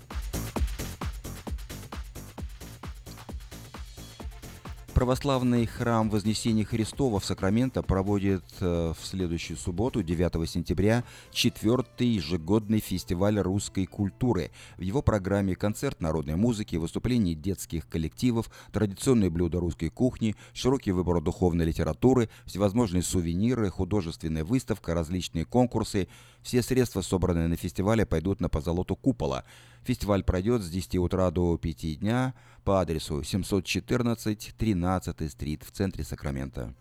Православный 5.01 5.65
храм 5.65 6.11
Вознесения 6.11 6.63
Христова 6.63 7.21
в 7.21 7.25
Сакраменто 7.25 7.83
проводит 7.83 8.45
э, 8.61 8.93
в 8.93 9.07
следующую 9.07 9.57
субботу, 9.57 10.03
9 10.03 10.47
сентября, 10.47 11.05
четвертый 11.33 12.07
ежегодный 12.07 12.81
фестиваль 12.81 13.39
русской 13.39 13.87
культуры. 13.87 14.51
В 14.77 14.83
его 14.83 15.01
программе 15.01 15.57
концерт 15.57 16.03
народной 16.03 16.37
музыки, 16.37 16.77
выступления 16.77 17.35
детских 17.35 17.89
коллективов, 17.89 18.51
традиционные 18.73 19.31
блюда 19.31 19.59
русской 19.59 19.89
кухни, 19.89 20.37
широкий 20.53 20.93
выбор 20.93 21.23
духовной 21.23 21.65
литературы, 21.65 22.29
всевозможные 22.45 23.03
сувениры, 23.03 23.71
художественная 23.71 24.45
выставка, 24.45 24.93
различные 24.93 25.47
конкурсы. 25.47 26.09
Все 26.43 26.61
средства, 26.61 27.01
собранные 27.01 27.49
на 27.49 27.57
фестивале, 27.57 28.05
пойдут 28.05 28.43
на 28.43 28.51
позолоту 28.51 28.97
купола. 28.97 29.45
Фестиваль 29.85 30.23
пройдет 30.23 30.63
с 30.63 30.71
10 30.71 30.97
утра 30.97 31.31
до 31.31 31.57
5 31.57 32.01
дня 32.01 32.35
по 32.65 32.81
адресу 32.81 33.23
714 33.23 34.55
13 34.57 35.31
стрит 35.31 35.63
в 35.65 35.71
центре 35.71 36.05
Сакрамента. 36.05 36.75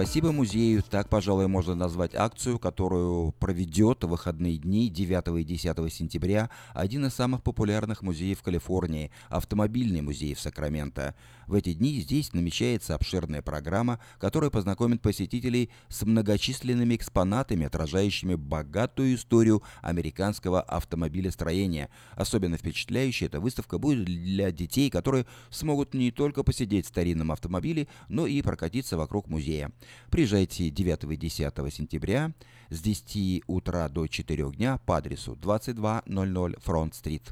Спасибо 0.00 0.32
музею, 0.32 0.82
так, 0.82 1.10
пожалуй, 1.10 1.46
можно 1.46 1.74
назвать 1.74 2.14
акцию, 2.14 2.58
которую 2.58 3.32
проведет 3.32 4.02
в 4.02 4.08
выходные 4.08 4.56
дни 4.56 4.88
9 4.88 5.38
и 5.38 5.44
10 5.44 5.92
сентября 5.92 6.48
один 6.72 7.04
из 7.04 7.12
самых 7.12 7.42
популярных 7.42 8.00
музеев 8.00 8.40
Калифорнии– 8.40 9.10
автомобильный 9.28 10.00
музей 10.00 10.32
в 10.32 10.40
Сакраменто. 10.40 11.14
В 11.46 11.52
эти 11.52 11.74
дни 11.74 12.00
здесь 12.00 12.32
намечается 12.32 12.94
обширная 12.94 13.42
программа, 13.42 14.00
которая 14.18 14.48
познакомит 14.48 15.02
посетителей 15.02 15.68
с 15.88 16.02
многочисленными 16.02 16.94
экспонатами, 16.94 17.66
отражающими 17.66 18.36
богатую 18.36 19.16
историю 19.16 19.62
американского 19.82 20.62
автомобилестроения. 20.62 21.90
Особенно 22.14 22.56
впечатляющей 22.56 23.26
эта 23.26 23.38
выставка 23.38 23.78
будет 23.78 24.06
для 24.06 24.50
детей, 24.50 24.88
которые 24.88 25.26
смогут 25.50 25.92
не 25.92 26.10
только 26.10 26.42
посидеть 26.42 26.86
в 26.86 26.88
старинном 26.88 27.32
автомобиле, 27.32 27.86
но 28.08 28.26
и 28.26 28.40
прокатиться 28.40 28.96
вокруг 28.96 29.28
музея. 29.28 29.72
Приезжайте 30.10 30.70
9 30.70 31.04
и 31.04 31.16
10 31.16 31.72
сентября 31.72 32.32
с 32.68 32.80
10 32.80 33.44
утра 33.46 33.88
до 33.88 34.06
4 34.06 34.50
дня 34.52 34.78
по 34.86 34.96
адресу 34.96 35.36
2200 35.36 36.60
Фронт-стрит. 36.60 37.22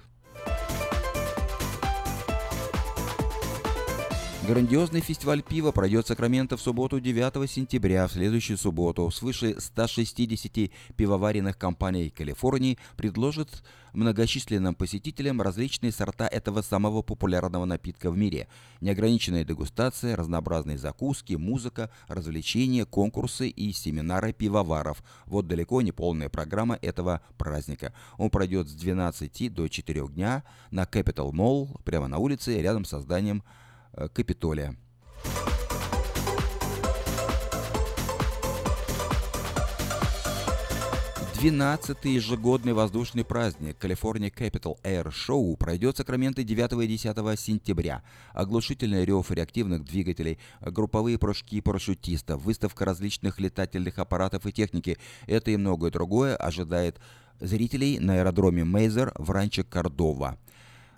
Грандиозный 4.48 5.02
фестиваль 5.02 5.42
пива 5.42 5.72
пройдет 5.72 6.06
в 6.06 6.08
Сакраменто 6.08 6.56
в 6.56 6.62
субботу 6.62 7.00
9 7.00 7.50
сентября. 7.50 8.08
В 8.08 8.12
следующую 8.12 8.56
субботу 8.56 9.10
свыше 9.10 9.56
160 9.58 10.70
пивоваренных 10.96 11.58
компаний 11.58 12.08
Калифорнии 12.08 12.78
предложат 12.96 13.62
многочисленным 13.92 14.74
посетителям 14.74 15.42
различные 15.42 15.92
сорта 15.92 16.26
этого 16.26 16.62
самого 16.62 17.02
популярного 17.02 17.66
напитка 17.66 18.10
в 18.10 18.16
мире. 18.16 18.48
Неограниченная 18.80 19.44
дегустация, 19.44 20.16
разнообразные 20.16 20.78
закуски, 20.78 21.34
музыка, 21.34 21.90
развлечения, 22.06 22.86
конкурсы 22.86 23.50
и 23.50 23.70
семинары 23.74 24.32
пивоваров. 24.32 25.04
Вот 25.26 25.46
далеко 25.46 25.82
не 25.82 25.92
полная 25.92 26.30
программа 26.30 26.78
этого 26.80 27.20
праздника. 27.36 27.92
Он 28.16 28.30
пройдет 28.30 28.70
с 28.70 28.72
12 28.72 29.52
до 29.52 29.68
4 29.68 30.08
дня 30.08 30.42
на 30.70 30.84
Capital 30.84 31.32
Mall, 31.32 31.78
прямо 31.84 32.08
на 32.08 32.16
улице, 32.16 32.58
рядом 32.62 32.86
с 32.86 32.98
зданием 32.98 33.42
Капитолия. 34.12 34.76
12-й 41.40 42.14
ежегодный 42.14 42.72
воздушный 42.72 43.24
праздник 43.24 43.76
California 43.78 44.28
Capital 44.28 44.76
Air 44.82 45.12
Show 45.12 45.56
пройдет 45.56 45.94
в 45.94 45.98
Сакраменто 45.98 46.42
9 46.42 46.72
и 46.84 46.86
10 46.88 47.38
сентября. 47.38 48.02
Оглушительный 48.32 49.04
рев 49.04 49.30
реактивных 49.30 49.84
двигателей, 49.84 50.40
групповые 50.60 51.16
прыжки 51.16 51.60
парашютистов, 51.60 52.42
выставка 52.42 52.84
различных 52.84 53.38
летательных 53.38 54.00
аппаратов 54.00 54.46
и 54.46 54.52
техники– 54.52 54.98
это 55.28 55.52
и 55.52 55.56
многое 55.56 55.92
другое 55.92 56.34
ожидает 56.34 56.98
зрителей 57.38 58.00
на 58.00 58.14
аэродроме 58.14 58.64
Мейзер 58.64 59.12
в 59.14 59.30
ранче 59.30 59.62
Кордова. 59.62 60.38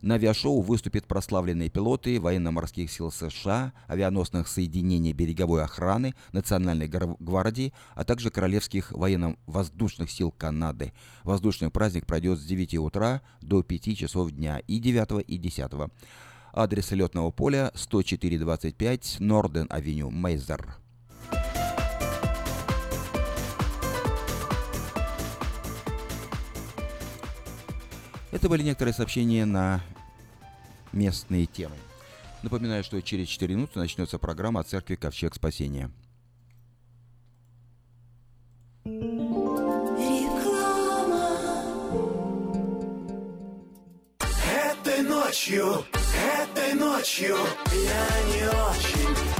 На 0.02 0.14
авиашоу 0.14 0.62
выступят 0.62 1.06
прославленные 1.06 1.68
пилоты 1.68 2.18
военно-морских 2.18 2.90
сил 2.90 3.10
США, 3.10 3.74
авианосных 3.86 4.48
соединений 4.48 5.12
береговой 5.12 5.62
охраны, 5.62 6.14
Национальной 6.32 6.88
гвардии, 6.88 7.74
а 7.94 8.04
также 8.04 8.30
Королевских 8.30 8.92
военно-воздушных 8.92 10.10
сил 10.10 10.30
Канады. 10.30 10.94
Воздушный 11.22 11.70
праздник 11.70 12.06
пройдет 12.06 12.38
с 12.38 12.44
9 12.44 12.76
утра 12.76 13.20
до 13.42 13.62
5 13.62 13.98
часов 13.98 14.30
дня 14.30 14.60
и 14.66 14.78
9 14.78 15.22
и 15.28 15.36
10. 15.36 15.70
Адрес 16.54 16.90
летного 16.92 17.30
поля 17.30 17.70
10425 17.74 19.16
Норден-авеню, 19.20 20.10
Мейзер. 20.10 20.76
Это 28.32 28.48
были 28.48 28.62
некоторые 28.62 28.94
сообщения 28.94 29.44
на 29.44 29.82
местные 30.92 31.46
темы. 31.46 31.76
Напоминаю, 32.42 32.82
что 32.84 33.00
через 33.02 33.28
4 33.28 33.54
минуты 33.54 33.78
начнется 33.78 34.18
программа 34.18 34.60
о 34.60 34.64
церкви 34.64 34.94
Ковчег 34.94 35.34
Спасения. 35.34 35.90
Этой 44.44 45.02
ночью, 45.02 45.84
этой 46.42 46.74
ночью 46.74 47.36
я 47.72 48.22
не 48.28 48.48
очень. 48.48 49.39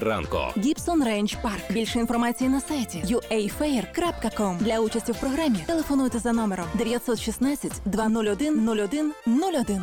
ранку. 0.00 0.38
Гібсон 0.56 1.04
Рейндж 1.04 1.34
Парк. 1.42 1.72
Більше 1.72 1.98
інформації 1.98 2.50
на 2.50 2.60
сайті 2.60 3.02
uafair.com. 3.06 4.58
Для 4.58 4.80
участі 4.80 5.12
в 5.12 5.20
програмі 5.20 5.58
телефонуйте 5.66 6.18
за 6.18 6.32
номером 6.32 6.66
916 6.74 7.72
201 7.84 8.68
01 8.68 9.12
01. 9.28 9.82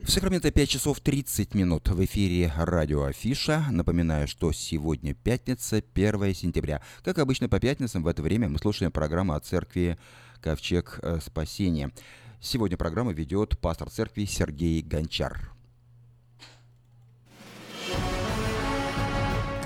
В 0.00 0.10
Сакраменто 0.10 0.50
5 0.50 0.68
часов 0.68 1.00
30 1.00 1.54
минут 1.54 1.88
в 1.88 2.04
эфире 2.04 2.52
радио 2.58 3.04
Афиша. 3.04 3.64
Напоминаю, 3.70 4.28
что 4.28 4.52
сегодня 4.52 5.14
пятница, 5.14 5.82
1 5.94 6.34
сентября. 6.34 6.82
Как 7.02 7.18
обычно 7.18 7.48
по 7.48 7.58
пятницам 7.58 8.02
в 8.02 8.08
это 8.08 8.20
время 8.22 8.48
мы 8.48 8.58
слушаем 8.58 8.92
программу 8.92 9.32
о 9.32 9.40
церкви 9.40 9.96
Ковчег 10.42 11.00
э, 11.02 11.20
Спасения. 11.24 11.90
Сегодня 12.38 12.76
программу 12.76 13.12
ведет 13.12 13.58
пастор 13.58 13.88
церкви 13.88 14.26
Сергей 14.26 14.82
Гончар. 14.82 15.54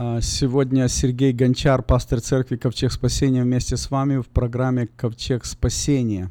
А, 0.00 0.20
Сегодня 0.20 0.86
Сергей 0.86 1.32
Гончар, 1.32 1.82
пастор 1.82 2.20
церкви 2.20 2.56
Ковчег 2.56 2.92
Спасения, 2.92 3.42
вместе 3.42 3.76
с 3.76 3.90
вами 3.90 4.18
в 4.18 4.28
программе 4.28 4.86
Ковчег 4.86 5.44
Спасения. 5.44 6.30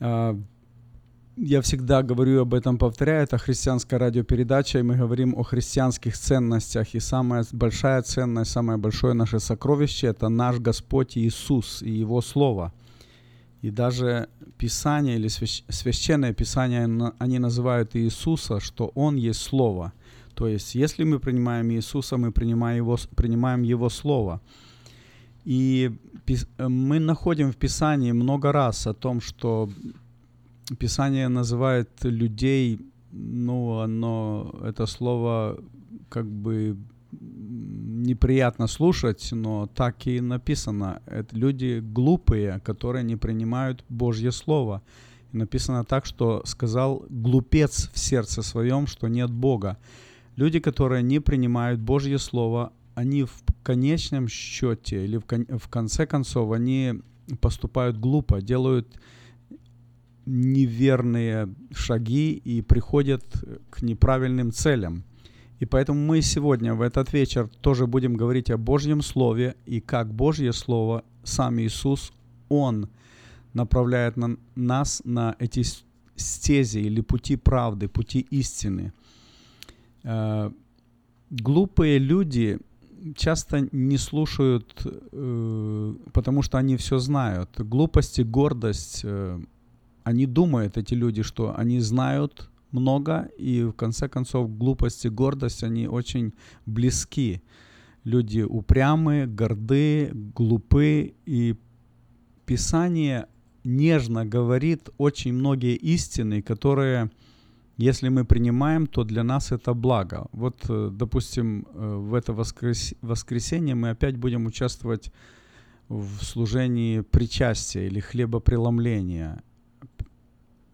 А, 0.00 0.36
Я 1.36 1.60
всегда 1.60 2.02
говорю 2.02 2.40
об 2.40 2.54
этом, 2.54 2.76
повторяю, 2.76 3.22
это 3.22 3.38
христианская 3.38 3.98
радиопередача, 3.98 4.80
и 4.80 4.82
мы 4.82 4.96
говорим 4.96 5.34
о 5.38 5.44
христианских 5.44 6.18
ценностях. 6.18 6.94
И 6.94 6.98
самая 7.00 7.44
большая 7.52 8.02
ценность, 8.02 8.50
самое 8.50 8.78
большое 8.78 9.14
наше 9.14 9.38
сокровище– 9.38 10.06
это 10.08 10.28
наш 10.28 10.58
Господь 10.58 11.16
Иисус 11.16 11.82
и 11.82 11.90
Его 11.90 12.20
Слово. 12.20 12.72
И 13.62 13.70
даже 13.70 14.28
Писание 14.58 15.14
или 15.18 15.28
свящ- 15.28 15.62
Священное 15.68 16.32
Писание, 16.32 17.12
они 17.20 17.38
называют 17.38 17.94
Иисуса, 17.94 18.58
что 18.58 18.90
Он 18.96 19.14
есть 19.14 19.40
Слово. 19.40 19.92
То 20.36 20.46
есть, 20.48 20.74
если 20.74 21.04
мы 21.04 21.18
принимаем 21.18 21.70
Иисуса, 21.70 22.18
мы 22.18 22.30
принимаем 22.30 22.76
Его, 22.76 22.98
принимаем 23.16 23.62
его 23.62 23.88
Слово. 23.88 24.40
И 25.46 25.90
мы 26.58 26.98
находим 26.98 27.50
в 27.52 27.56
Писании 27.56 28.12
много 28.12 28.52
раз 28.52 28.86
о 28.86 28.92
том, 28.92 29.20
что 29.20 29.70
Писание 30.78 31.28
называет 31.28 31.88
людей, 32.04 32.80
ну, 33.12 33.78
оно, 33.78 34.54
это 34.62 34.86
слово 34.86 35.58
как 36.08 36.26
бы 36.26 36.76
неприятно 37.12 38.66
слушать, 38.66 39.32
но 39.32 39.66
так 39.66 40.06
и 40.06 40.20
написано. 40.20 41.00
Это 41.06 41.36
люди 41.36 41.80
глупые, 41.80 42.60
которые 42.64 43.04
не 43.04 43.16
принимают 43.16 43.84
Божье 43.88 44.32
Слово. 44.32 44.82
И 45.32 45.36
написано 45.36 45.84
так, 45.84 46.06
что 46.06 46.42
сказал 46.44 47.04
глупец 47.08 47.90
в 47.94 47.98
сердце 47.98 48.42
своем, 48.42 48.86
что 48.86 49.08
нет 49.08 49.30
Бога. 49.30 49.78
Люди, 50.36 50.60
которые 50.60 51.02
не 51.02 51.20
принимают 51.20 51.80
Божье 51.80 52.18
Слово, 52.18 52.72
они 52.94 53.24
в 53.24 53.42
конечном 53.62 54.28
счете 54.28 55.04
или 55.04 55.16
в, 55.16 55.24
кон- 55.24 55.46
в 55.58 55.68
конце 55.68 56.06
концов, 56.06 56.52
они 56.52 56.94
поступают 57.40 57.98
глупо, 57.98 58.40
делают 58.40 58.86
неверные 60.26 61.48
шаги 61.72 62.32
и 62.32 62.62
приходят 62.62 63.24
к 63.70 63.82
неправильным 63.82 64.52
целям. 64.52 65.04
И 65.58 65.64
поэтому 65.64 66.00
мы 66.00 66.20
сегодня 66.20 66.74
в 66.74 66.82
этот 66.82 67.12
вечер 67.12 67.48
тоже 67.60 67.86
будем 67.86 68.14
говорить 68.14 68.50
о 68.50 68.58
Божьем 68.58 69.00
Слове 69.02 69.56
и 69.64 69.80
как 69.80 70.12
Божье 70.12 70.52
Слово, 70.52 71.02
сам 71.24 71.58
Иисус, 71.60 72.12
Он 72.48 72.88
направляет 73.54 74.16
на 74.16 74.36
нас 74.54 75.00
на 75.04 75.34
эти 75.38 75.62
стези 76.14 76.78
или 76.78 77.00
пути 77.00 77.36
правды, 77.36 77.88
пути 77.88 78.20
истины. 78.30 78.92
Э, 80.06 80.50
глупые 81.30 81.98
люди 81.98 82.58
часто 83.16 83.68
не 83.72 83.98
слушают, 83.98 84.80
э, 84.84 85.94
потому 86.12 86.42
что 86.42 86.58
они 86.58 86.76
все 86.76 86.98
знают. 86.98 87.50
Глупость 87.58 88.20
и 88.20 88.22
гордость, 88.22 89.00
э, 89.02 89.40
они 90.04 90.26
думают, 90.26 90.76
эти 90.76 90.94
люди, 90.94 91.22
что 91.22 91.58
они 91.58 91.80
знают 91.80 92.48
много, 92.70 93.28
и 93.36 93.64
в 93.64 93.72
конце 93.72 94.08
концов 94.08 94.56
глупость 94.56 95.04
и 95.04 95.08
гордость, 95.08 95.64
они 95.64 95.88
очень 95.88 96.32
близки. 96.66 97.42
Люди 98.04 98.42
упрямые, 98.42 99.26
горды, 99.26 100.12
глупы, 100.14 101.14
и 101.26 101.56
Писание 102.44 103.26
нежно 103.64 104.24
говорит 104.24 104.88
очень 104.98 105.32
многие 105.32 105.74
истины, 105.74 106.42
которые, 106.42 107.10
если 107.76 108.08
мы 108.08 108.24
принимаем, 108.24 108.86
то 108.86 109.04
для 109.04 109.22
нас 109.22 109.52
это 109.52 109.74
благо. 109.74 110.26
Вот, 110.32 110.64
э, 110.68 110.90
допустим, 110.92 111.66
э, 111.74 111.96
в 111.96 112.14
это 112.14 112.32
воскрес... 112.32 112.94
воскресенье 113.02 113.74
мы 113.74 113.90
опять 113.90 114.16
будем 114.16 114.46
участвовать 114.46 115.12
в 115.88 116.24
служении 116.24 117.00
причастия 117.00 117.86
или 117.86 118.00
хлебопреломления. 118.00 119.42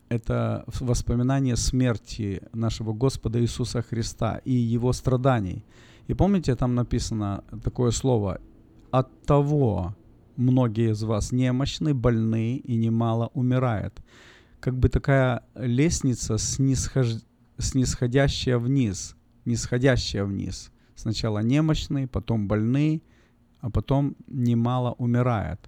Это 0.09 0.65
воспоминание 0.81 1.57
смерти 1.57 2.43
нашего 2.53 2.93
Господа 2.93 3.41
Иисуса 3.41 3.83
Христа 3.83 4.41
и 4.45 4.53
Его 4.53 4.93
страданий. 4.93 5.65
И 6.07 6.15
помните, 6.15 6.55
там 6.55 6.75
написано 6.75 7.43
такое 7.65 7.91
слово 7.91 8.41
«от 8.91 9.23
того, 9.23 9.97
многие 10.37 10.91
из 10.93 11.03
вас 11.03 11.33
немощны, 11.33 11.95
больны 11.95 12.57
и 12.57 12.77
немало 12.77 13.31
умирает. 13.35 13.93
Как 14.63 14.79
бы 14.79 14.89
такая 14.89 15.43
лестница 15.57 16.39
снисхож... 16.39 17.09
снисходящая 17.59 18.59
вниз, 18.59 19.17
нисходящая 19.45 20.25
вниз. 20.25 20.71
Сначала 20.95 21.41
немощный, 21.41 22.07
потом 22.07 22.47
больны, 22.47 23.03
а 23.61 23.71
потом 23.71 24.15
немало 24.29 24.95
умирает. 24.99 25.59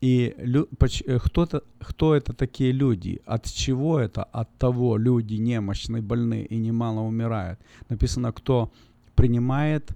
И 0.00 0.34
лю... 0.38 0.68
Э, 1.06 1.18
кто-то, 1.20 1.62
кто 1.78 2.16
это 2.16 2.32
такие 2.32 2.72
люди? 2.72 3.20
От 3.24 3.44
чего 3.44 4.00
это? 4.00 4.24
От 4.24 4.48
того 4.58 4.96
люди 4.96 5.36
немощны, 5.36 6.02
больны 6.02 6.42
и 6.42 6.56
немало 6.58 7.02
умирают. 7.02 7.60
Написано, 7.88 8.32
кто 8.32 8.72
принимает 9.14 9.92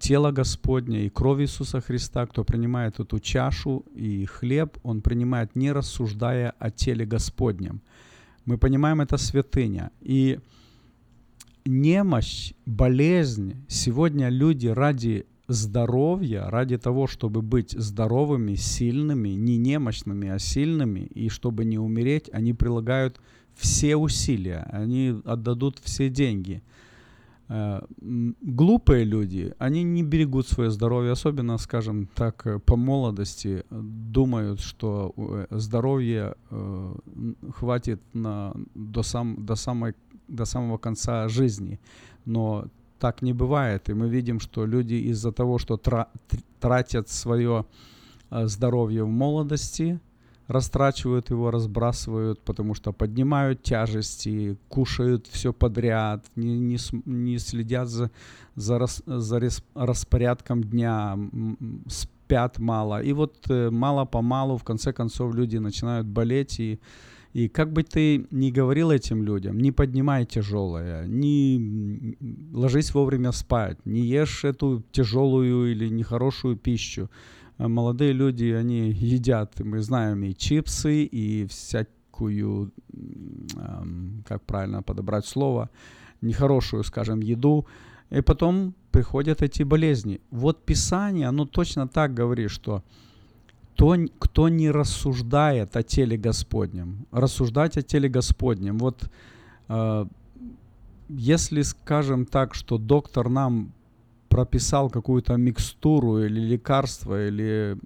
тело 0.00 0.32
Господне 0.32 1.06
и 1.06 1.10
кровь 1.10 1.42
Иисуса 1.42 1.80
Христа, 1.80 2.26
кто 2.26 2.42
принимает 2.42 2.98
эту 2.98 3.20
чашу 3.20 3.84
и 3.94 4.24
хлеб, 4.24 4.78
он 4.82 5.02
принимает 5.02 5.54
не 5.54 5.72
рассуждая 5.72 6.54
о 6.58 6.70
теле 6.70 7.04
Господнем. 7.04 7.82
Мы 8.46 8.56
понимаем, 8.58 9.02
это 9.02 9.18
святыня. 9.18 9.90
И 10.00 10.40
немощь, 11.66 12.54
болезнь, 12.64 13.54
сегодня 13.68 14.30
люди 14.30 14.68
ради 14.68 15.26
здоровья, 15.48 16.48
ради 16.48 16.78
того, 16.78 17.06
чтобы 17.06 17.42
быть 17.42 17.72
здоровыми, 17.72 18.54
сильными, 18.54 19.30
не 19.30 19.58
немощными, 19.58 20.30
а 20.30 20.38
сильными, 20.38 21.00
и 21.00 21.28
чтобы 21.28 21.64
не 21.66 21.78
умереть, 21.78 22.30
они 22.32 22.54
прилагают 22.54 23.20
все 23.54 23.96
усилия, 23.96 24.66
они 24.72 25.20
отдадут 25.24 25.78
все 25.84 26.08
деньги– 26.08 26.62
глупые 27.50 29.04
люди, 29.04 29.54
они 29.58 29.82
не 29.82 30.04
берегут 30.04 30.46
свое 30.46 30.70
здоровье, 30.70 31.12
особенно, 31.12 31.58
скажем 31.58 32.06
так, 32.14 32.46
э, 32.46 32.58
по 32.60 32.76
молодости, 32.76 33.64
думают, 33.70 34.60
что 34.60 35.12
э, 35.16 35.46
здоровье 35.50 36.34
хватит 37.54 38.00
на, 38.14 38.54
до, 38.74 39.02
сам, 39.02 39.44
до, 39.44 39.56
самой, 39.56 39.94
до 40.28 40.44
самого 40.44 40.78
конца 40.78 41.28
жизни. 41.28 41.80
Но 42.24 42.66
так 43.00 43.22
не 43.22 43.32
бывает. 43.32 43.88
И 43.88 43.94
мы 43.94 44.08
видим, 44.08 44.38
что 44.38 44.66
люди 44.66 45.10
из-за 45.10 45.32
того, 45.32 45.58
что 45.58 45.80
тратят 46.60 47.08
свое 47.08 47.64
здоровье 48.30 49.02
в 49.02 49.08
молодости, 49.08 49.98
растрачивают 50.50 51.30
его, 51.30 51.50
разбрасывают, 51.50 52.40
потому 52.40 52.74
что 52.74 52.92
поднимают 52.92 53.62
тяжести, 53.62 54.56
кушают 54.68 55.26
все 55.28 55.52
подряд, 55.52 56.26
не, 56.36 56.58
не, 56.58 56.76
не 57.04 57.38
следят 57.38 57.88
за, 57.88 58.10
за, 58.56 58.78
рас, 58.78 59.02
за 59.06 59.40
рас, 59.40 59.62
распорядком 59.74 60.64
дня, 60.64 61.16
спят 61.88 62.58
мало. 62.58 63.00
И 63.02 63.12
вот 63.12 63.34
э, 63.48 63.70
мало-помалу, 63.70 64.56
в 64.56 64.64
конце 64.64 64.92
концов, 64.92 65.34
люди 65.34 65.58
начинают 65.58 66.06
болеть 66.06 66.60
и 66.60 66.80
и 67.32 67.48
как 67.48 67.72
бы 67.72 67.84
ты 67.84 68.26
ни 68.32 68.50
говорил 68.50 68.90
этим 68.90 69.22
людям, 69.22 69.58
не 69.58 69.70
поднимай 69.70 70.26
тяжелое, 70.26 71.06
не 71.06 72.16
ложись 72.52 72.92
вовремя 72.92 73.30
спать, 73.30 73.78
не 73.84 74.00
ешь 74.00 74.44
эту 74.44 74.82
тяжелую 74.90 75.70
или 75.70 75.88
нехорошую 75.88 76.56
пищу. 76.56 77.08
Молодые 77.68 78.12
люди, 78.12 78.46
они 78.46 78.90
едят, 78.90 79.60
мы 79.60 79.82
знаем, 79.82 80.22
и 80.22 80.34
чипсы, 80.34 81.04
и 81.04 81.46
всякую, 81.46 82.72
как 84.26 84.42
правильно 84.42 84.82
подобрать 84.82 85.26
слово, 85.26 85.68
нехорошую, 86.22 86.84
скажем, 86.84 87.20
еду. 87.20 87.66
И 88.10 88.22
потом 88.22 88.74
приходят 88.90 89.42
эти 89.42 89.62
болезни. 89.62 90.20
Вот 90.30 90.64
Писание, 90.64 91.28
оно 91.28 91.44
точно 91.44 91.86
так 91.86 92.14
говорит, 92.14 92.50
что 92.50 92.82
кто, 93.80 93.96
кто 94.18 94.48
не 94.48 94.70
рассуждает 94.70 95.76
о 95.76 95.82
теле 95.82 96.18
Господнем, 96.18 97.06
рассуждать 97.12 97.78
о 97.78 97.82
теле 97.82 98.08
Господнем. 98.10 98.78
Вот 98.78 99.10
э, 99.68 100.06
если 101.08 101.62
скажем 101.62 102.26
так, 102.26 102.54
что 102.54 102.76
доктор 102.76 103.30
нам 103.30 103.72
прописал 104.30 104.88
какую-то 104.88 105.36
микстуру 105.36 106.24
или 106.24 106.40
лекарство, 106.40 107.28
или 107.28 107.76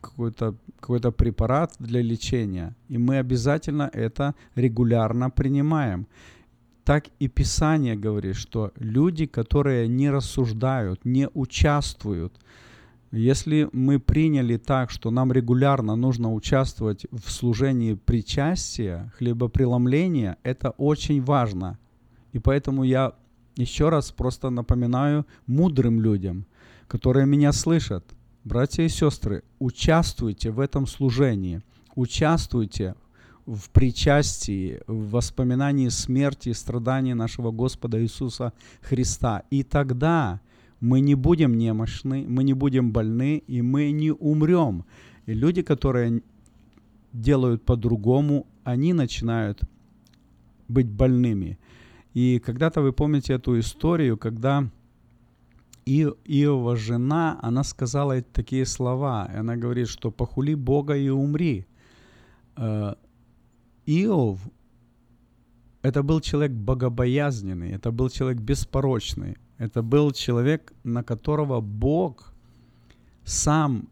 какой-то 0.00 0.54
какой 0.80 1.00
препарат 1.12 1.74
для 1.78 2.02
лечения, 2.02 2.74
и 2.88 2.98
мы 2.98 3.18
обязательно 3.18 3.90
это 3.92 4.34
регулярно 4.56 5.30
принимаем. 5.30 6.06
Так 6.84 7.04
и 7.18 7.28
Писание 7.28 7.96
говорит, 7.96 8.36
что 8.36 8.72
люди, 8.76 9.26
которые 9.26 9.88
не 9.88 10.10
рассуждают, 10.10 11.04
не 11.04 11.28
участвуют, 11.32 12.32
если 13.12 13.68
мы 13.72 14.00
приняли 14.00 14.56
так, 14.56 14.90
что 14.90 15.10
нам 15.10 15.32
регулярно 15.32 15.94
нужно 15.94 16.32
участвовать 16.32 17.06
в 17.12 17.30
служении 17.30 17.94
причастия, 17.94 19.12
хлебопреломления, 19.16 20.36
это 20.42 20.70
очень 20.70 21.22
важно. 21.22 21.78
И 22.32 22.38
поэтому 22.40 22.82
я 22.82 23.12
еще 23.56 23.88
раз 23.88 24.10
просто 24.10 24.50
напоминаю 24.50 25.26
мудрым 25.46 26.00
людям, 26.00 26.46
которые 26.88 27.26
меня 27.26 27.52
слышат, 27.52 28.04
братья 28.44 28.82
и 28.82 28.88
сестры, 28.88 29.42
участвуйте 29.58 30.50
в 30.50 30.60
этом 30.60 30.86
служении, 30.86 31.62
участвуйте 31.94 32.94
в 33.46 33.70
причастии, 33.70 34.80
в 34.86 35.10
воспоминании 35.10 35.88
смерти 35.88 36.48
и 36.50 36.54
страданий 36.54 37.14
нашего 37.14 37.50
Господа 37.50 38.02
Иисуса 38.02 38.52
Христа. 38.80 39.42
И 39.50 39.62
тогда 39.62 40.40
мы 40.80 41.00
не 41.00 41.14
будем 41.14 41.56
немощны, 41.56 42.24
мы 42.26 42.44
не 42.44 42.54
будем 42.54 42.92
больны, 42.92 43.42
и 43.46 43.62
мы 43.62 43.90
не 43.90 44.10
умрем. 44.12 44.84
И 45.26 45.34
люди, 45.34 45.62
которые 45.62 46.22
делают 47.12 47.64
по-другому, 47.64 48.46
они 48.64 48.92
начинают 48.92 49.60
быть 50.68 50.88
больными. 50.88 51.58
И 52.14 52.38
когда-то 52.38 52.80
вы 52.80 52.92
помните 52.92 53.34
эту 53.34 53.58
историю, 53.58 54.16
когда 54.16 54.70
и, 55.84 56.08
Иова 56.24 56.76
жена, 56.76 57.38
она 57.42 57.64
сказала 57.64 58.22
такие 58.22 58.64
слова. 58.64 59.28
Она 59.34 59.56
говорит, 59.56 59.88
что 59.88 60.10
похули 60.10 60.54
Бога 60.54 60.96
и 60.96 61.10
умри. 61.10 61.66
Э, 62.56 62.94
Иов 63.86 64.38
это 65.84 66.02
был 66.02 66.20
человек 66.20 66.52
богобоязненный, 66.52 67.72
это 67.72 67.92
был 67.92 68.08
человек 68.08 68.40
беспорочный, 68.40 69.36
это 69.58 69.82
был 69.82 70.12
человек, 70.12 70.72
на 70.82 71.02
которого 71.02 71.60
Бог 71.60 72.32
сам, 73.24 73.88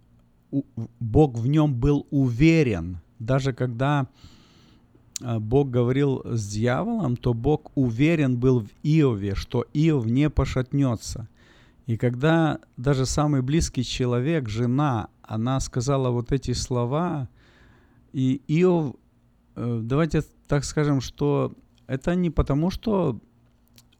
Бог 1.00 1.36
в 1.36 1.46
нем 1.46 1.74
был 1.74 2.06
уверен, 2.10 2.98
даже 3.18 3.52
когда 3.52 4.06
Бог 5.22 5.70
говорил 5.70 6.22
с 6.24 6.48
дьяволом, 6.48 7.16
то 7.16 7.32
Бог 7.34 7.70
уверен 7.74 8.36
был 8.36 8.60
в 8.60 8.68
Иове, 8.82 9.34
что 9.34 9.64
Иов 9.72 10.06
не 10.06 10.28
пошатнется. 10.30 11.28
И 11.86 11.96
когда 11.96 12.58
даже 12.76 13.06
самый 13.06 13.42
близкий 13.42 13.84
человек, 13.84 14.48
жена, 14.48 15.08
она 15.22 15.60
сказала 15.60 16.10
вот 16.10 16.32
эти 16.32 16.52
слова, 16.52 17.28
и 18.12 18.40
Иов, 18.48 18.94
э, 19.56 19.80
давайте 19.82 20.22
так 20.48 20.64
скажем, 20.64 21.00
что 21.00 21.52
это 21.86 22.14
не 22.14 22.30
потому, 22.30 22.70
что 22.70 23.18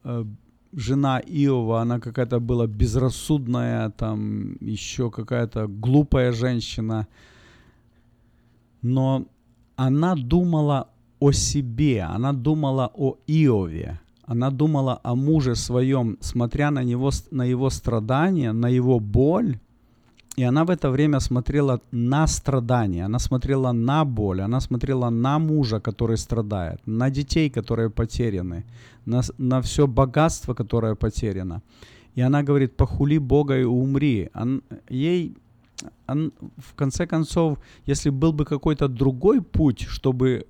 э, 0.05 0.25
жена 0.73 1.20
Иова, 1.20 1.81
она 1.81 2.01
какая-то 2.01 2.41
была 2.41 2.66
безрассудная, 2.66 3.91
там 3.91 4.57
еще 4.61 5.11
какая-то 5.11 5.66
глупая 5.66 6.33
женщина. 6.33 7.07
Но 8.83 9.27
она 9.77 10.14
думала 10.14 10.89
о 11.23 11.33
себе, 11.33 12.03
она 12.03 12.33
думала 12.33 12.91
о 12.95 13.16
Иове, 13.29 14.01
она 14.27 14.51
думала 14.51 15.01
о 15.03 15.14
муже 15.14 15.55
своем, 15.55 16.16
смотря 16.20 16.70
на 16.70 16.85
него, 16.85 17.11
на 17.31 17.45
его 17.45 17.70
страдания, 17.70 18.53
на 18.53 18.68
его 18.68 19.01
боль, 19.01 19.59
и 20.39 20.43
она 20.45 20.64
в 20.64 20.70
это 20.70 20.91
время 20.91 21.20
смотрела 21.20 21.81
на 21.93 22.27
страдания, 22.27 23.05
она 23.05 23.18
смотрела 23.18 23.73
на 23.73 24.05
боль, 24.05 24.41
она 24.41 24.61
смотрела 24.61 25.11
на 25.11 25.39
мужа, 25.39 25.81
который 25.81 26.16
страдает, 26.16 26.81
на 26.87 27.11
детей, 27.11 27.51
которые 27.51 27.89
потеряны, 27.89 28.64
на, 29.07 29.23
на 29.39 29.61
все 29.61 29.87
богатство, 29.87 30.55
которое 30.55 30.95
потеряно. 30.95 31.62
И 32.16 32.20
она 32.23 32.43
говорит, 32.43 32.77
похули 32.77 33.18
Бога 33.18 33.59
и 33.59 33.64
умри. 33.64 34.29
Он, 34.35 34.62
ей, 34.91 35.37
он, 36.09 36.33
в 36.57 36.75
конце 36.75 37.07
концов, 37.07 37.59
если 37.87 38.11
был 38.11 38.33
бы 38.33 38.45
какой-то 38.45 38.89
другой 38.89 39.41
путь, 39.41 39.87
чтобы 39.89 40.47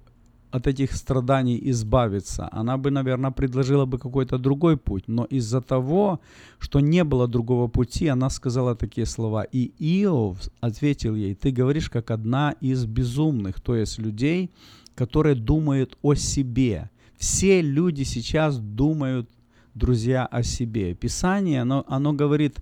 от 0.53 0.67
этих 0.67 0.93
страданий 0.93 1.59
избавиться, 1.71 2.49
она 2.53 2.77
бы, 2.77 2.91
наверное, 2.91 3.31
предложила 3.31 3.87
бы 3.87 3.99
какой-то 3.99 4.39
другой 4.39 4.77
путь. 4.77 5.05
Но 5.09 5.25
из-за 5.25 5.61
того, 5.61 6.21
что 6.59 6.81
не 6.81 7.05
было 7.05 7.27
другого 7.27 7.69
пути, 7.69 8.09
она 8.09 8.31
сказала 8.31 8.75
такие 8.75 9.07
слова. 9.07 9.45
И 9.55 9.73
Иов 9.79 10.39
ответил 10.61 11.17
ей, 11.17 11.35
ты 11.35 11.51
говоришь 11.51 11.89
как 11.89 12.11
одна 12.11 12.55
из 12.61 12.85
безумных, 12.85 13.61
то 13.61 13.75
есть 13.75 13.99
людей, 13.99 14.51
которые 14.95 15.35
думают 15.35 15.99
о 16.03 16.15
себе. 16.15 16.91
Все 17.17 17.63
люди 17.63 18.05
сейчас 18.05 18.59
думают, 18.59 19.31
друзья, 19.75 20.27
о 20.27 20.43
себе. 20.43 20.95
Писание, 20.95 21.63
оно, 21.63 21.85
оно 21.89 22.13
говорит, 22.13 22.59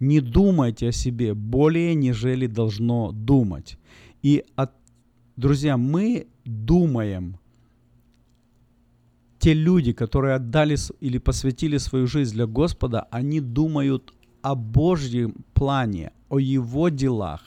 не 0.00 0.20
думайте 0.20 0.88
о 0.88 0.92
себе 0.92 1.32
более, 1.32 1.94
нежели 1.94 2.46
должно 2.46 3.12
думать. 3.12 3.78
И 4.22 4.44
от 4.54 4.72
Друзья, 5.36 5.78
мы 5.78 6.26
думаем, 6.44 7.38
те 9.38 9.54
люди, 9.54 9.92
которые 9.92 10.36
отдали 10.36 10.76
или 11.00 11.18
посвятили 11.18 11.78
свою 11.78 12.06
жизнь 12.06 12.34
для 12.34 12.46
Господа, 12.46 13.08
они 13.10 13.40
думают 13.40 14.14
о 14.40 14.54
Божьем 14.54 15.34
плане, 15.54 16.12
о 16.28 16.38
Его 16.38 16.88
делах. 16.88 17.40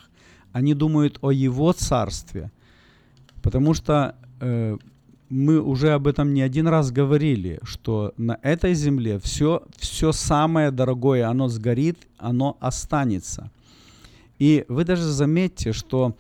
Они 0.51 0.73
думают 0.73 1.19
о 1.21 1.31
Его 1.31 1.71
царстве. 1.73 2.51
Потому 3.41 3.73
что 3.73 4.15
э, 4.41 4.77
мы 5.29 5.61
уже 5.61 5.91
об 5.91 6.07
этом 6.07 6.33
не 6.33 6.41
один 6.41 6.67
раз 6.67 6.91
говорили, 6.91 7.59
что 7.63 8.13
на 8.17 8.39
этой 8.41 8.73
земле 8.73 9.19
все, 9.19 9.63
все 9.77 10.11
самое 10.11 10.71
дорогое, 10.71 11.27
оно 11.29 11.47
сгорит, 11.47 12.07
оно 12.17 12.57
останется. 12.59 13.51
И 14.39 14.65
вы 14.67 14.83
даже 14.83 15.03
заметьте, 15.03 15.71
что 15.73 16.15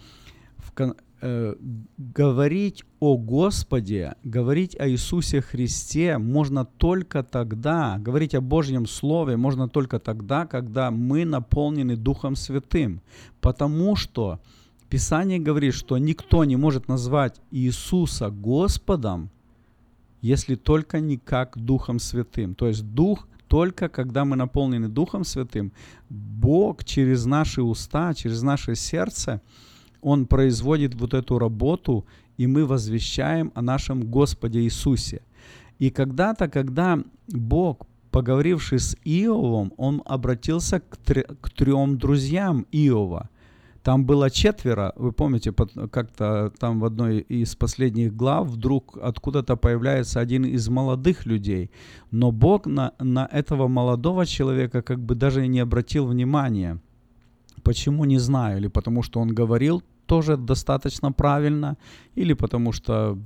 э, 1.25 1.55
говорить 1.97 2.83
о 2.99 3.17
Господе, 3.17 4.15
говорить 4.23 4.79
о 4.79 4.87
Иисусе 4.87 5.41
Христе 5.41 6.17
можно 6.17 6.65
только 6.65 7.23
тогда, 7.23 7.97
говорить 7.97 8.35
о 8.35 8.41
Божьем 8.41 8.85
Слове 8.85 9.35
можно 9.35 9.67
только 9.67 9.99
тогда, 9.99 10.45
когда 10.45 10.91
мы 10.91 11.25
наполнены 11.25 11.95
Духом 11.95 12.35
Святым. 12.35 13.01
Потому 13.41 13.95
что 13.95 14.39
Писание 14.87 15.39
говорит, 15.39 15.73
что 15.73 15.97
никто 15.97 16.45
не 16.45 16.57
может 16.57 16.87
назвать 16.87 17.41
Иисуса 17.51 18.29
Господом, 18.29 19.29
если 20.21 20.55
только 20.55 20.99
не 20.99 21.17
как 21.17 21.57
Духом 21.57 21.99
Святым. 21.99 22.53
То 22.53 22.67
есть 22.67 22.83
Дух 22.83 23.27
только 23.47 23.89
когда 23.89 24.25
мы 24.25 24.35
наполнены 24.35 24.89
Духом 24.89 25.23
Святым, 25.23 25.71
Бог 26.09 26.83
через 26.83 27.25
наши 27.25 27.63
уста, 27.63 28.13
через 28.13 28.43
наше 28.43 28.75
сердце– 28.75 29.41
он 30.05 30.27
производит 30.27 30.93
вот 30.93 31.13
эту 31.13 31.39
работу, 31.39 32.05
и 32.37 32.45
мы 32.47 32.65
возвещаем 32.65 33.51
о 33.55 33.61
нашем 33.61 34.11
Господе 34.11 34.59
Иисусе. 34.59 35.21
И 35.79 35.89
когда-то, 35.89 36.47
когда 36.47 36.99
Бог, 37.27 37.87
поговоривший 38.11 38.77
с 38.77 38.95
Иовом, 39.03 39.73
он 39.77 40.03
обратился 40.05 40.79
к, 40.79 40.97
тр- 41.03 41.35
к 41.41 41.49
трем 41.49 41.97
друзьям 41.97 42.67
Иова. 42.71 43.29
Там 43.81 44.05
было 44.05 44.29
четверо, 44.29 44.93
вы 44.95 45.11
помните, 45.11 45.51
как-то 45.91 46.51
там 46.59 46.79
в 46.79 46.85
одной 46.85 47.19
из 47.21 47.55
последних 47.55 48.15
глав 48.15 48.47
вдруг 48.47 48.97
откуда-то 49.01 49.55
появляется 49.55 50.19
один 50.19 50.45
из 50.45 50.69
молодых 50.69 51.25
людей. 51.25 51.71
Но 52.11 52.31
Бог 52.31 52.67
на, 52.67 52.91
на 52.99 53.27
этого 53.31 53.67
молодого 53.67 54.25
человека 54.25 54.83
как 54.83 54.99
бы 54.99 55.15
даже 55.15 55.47
не 55.47 55.61
обратил 55.61 56.05
внимания. 56.05 56.79
Почему, 57.63 58.05
не 58.05 58.19
знаю. 58.19 58.57
Или 58.57 58.67
потому 58.67 59.03
что 59.03 59.19
он 59.19 59.33
говорил 59.33 59.81
тоже 60.05 60.37
достаточно 60.37 61.11
правильно, 61.11 61.77
или 62.15 62.33
потому 62.33 62.71
что 62.71 63.17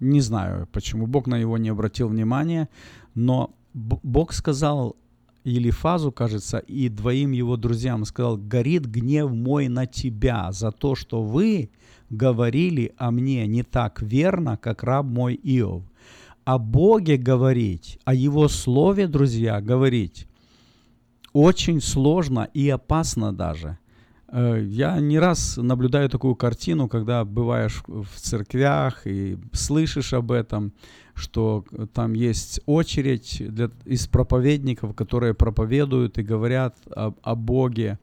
не 0.00 0.20
знаю, 0.20 0.68
почему 0.72 1.06
Бог 1.06 1.26
на 1.26 1.38
него 1.38 1.58
не 1.58 1.70
обратил 1.70 2.08
внимания, 2.08 2.68
но 3.14 3.54
Бог 3.72 4.32
сказал 4.32 4.96
Елифазу, 5.44 6.12
кажется, 6.12 6.58
и 6.58 6.88
двоим 6.88 7.32
его 7.32 7.56
друзьям, 7.56 8.04
сказал, 8.04 8.36
горит 8.36 8.86
гнев 8.86 9.30
мой 9.30 9.68
на 9.68 9.86
тебя 9.86 10.50
за 10.52 10.72
то, 10.72 10.94
что 10.94 11.22
вы 11.22 11.70
говорили 12.10 12.92
о 12.98 13.10
мне 13.10 13.46
не 13.46 13.62
так 13.62 14.02
верно, 14.02 14.56
как 14.56 14.82
раб 14.82 15.06
мой 15.06 15.34
Иов. 15.34 15.82
О 16.44 16.58
Боге 16.58 17.16
говорить, 17.16 17.98
о 18.04 18.14
Его 18.14 18.48
Слове, 18.48 19.08
друзья, 19.08 19.60
говорить 19.60 20.26
очень 21.32 21.80
сложно 21.80 22.48
и 22.54 22.68
опасно 22.68 23.32
даже– 23.32 23.78
я 24.32 25.00
не 25.00 25.18
раз 25.18 25.56
наблюдаю 25.56 26.08
такую 26.08 26.34
картину, 26.34 26.88
когда 26.88 27.24
бываешь 27.24 27.82
в 27.86 28.08
церквях 28.16 29.06
и 29.06 29.38
слышишь 29.52 30.12
об 30.12 30.32
этом, 30.32 30.72
что 31.14 31.64
там 31.94 32.12
есть 32.12 32.60
очередь 32.66 33.42
для, 33.48 33.70
из 33.84 34.06
проповедников, 34.06 34.94
которые 34.94 35.34
проповедуют 35.34 36.18
и 36.18 36.22
говорят 36.22 36.76
о, 36.90 37.14
о 37.22 37.34
Боге. 37.34 37.98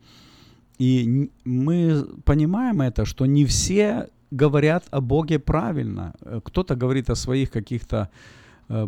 И 0.79 1.29
мы 1.43 2.05
понимаем 2.25 2.81
это, 2.81 3.05
что 3.05 3.25
не 3.25 3.45
все 3.45 4.09
говорят 4.31 4.85
о 4.91 5.01
Боге 5.01 5.39
правильно. 5.39 6.15
Э, 6.21 6.39
кто-то 6.43 6.75
говорит 6.75 7.09
о 7.09 7.15
своих 7.15 7.51
каких-то 7.51 8.09
Э, 8.09 8.42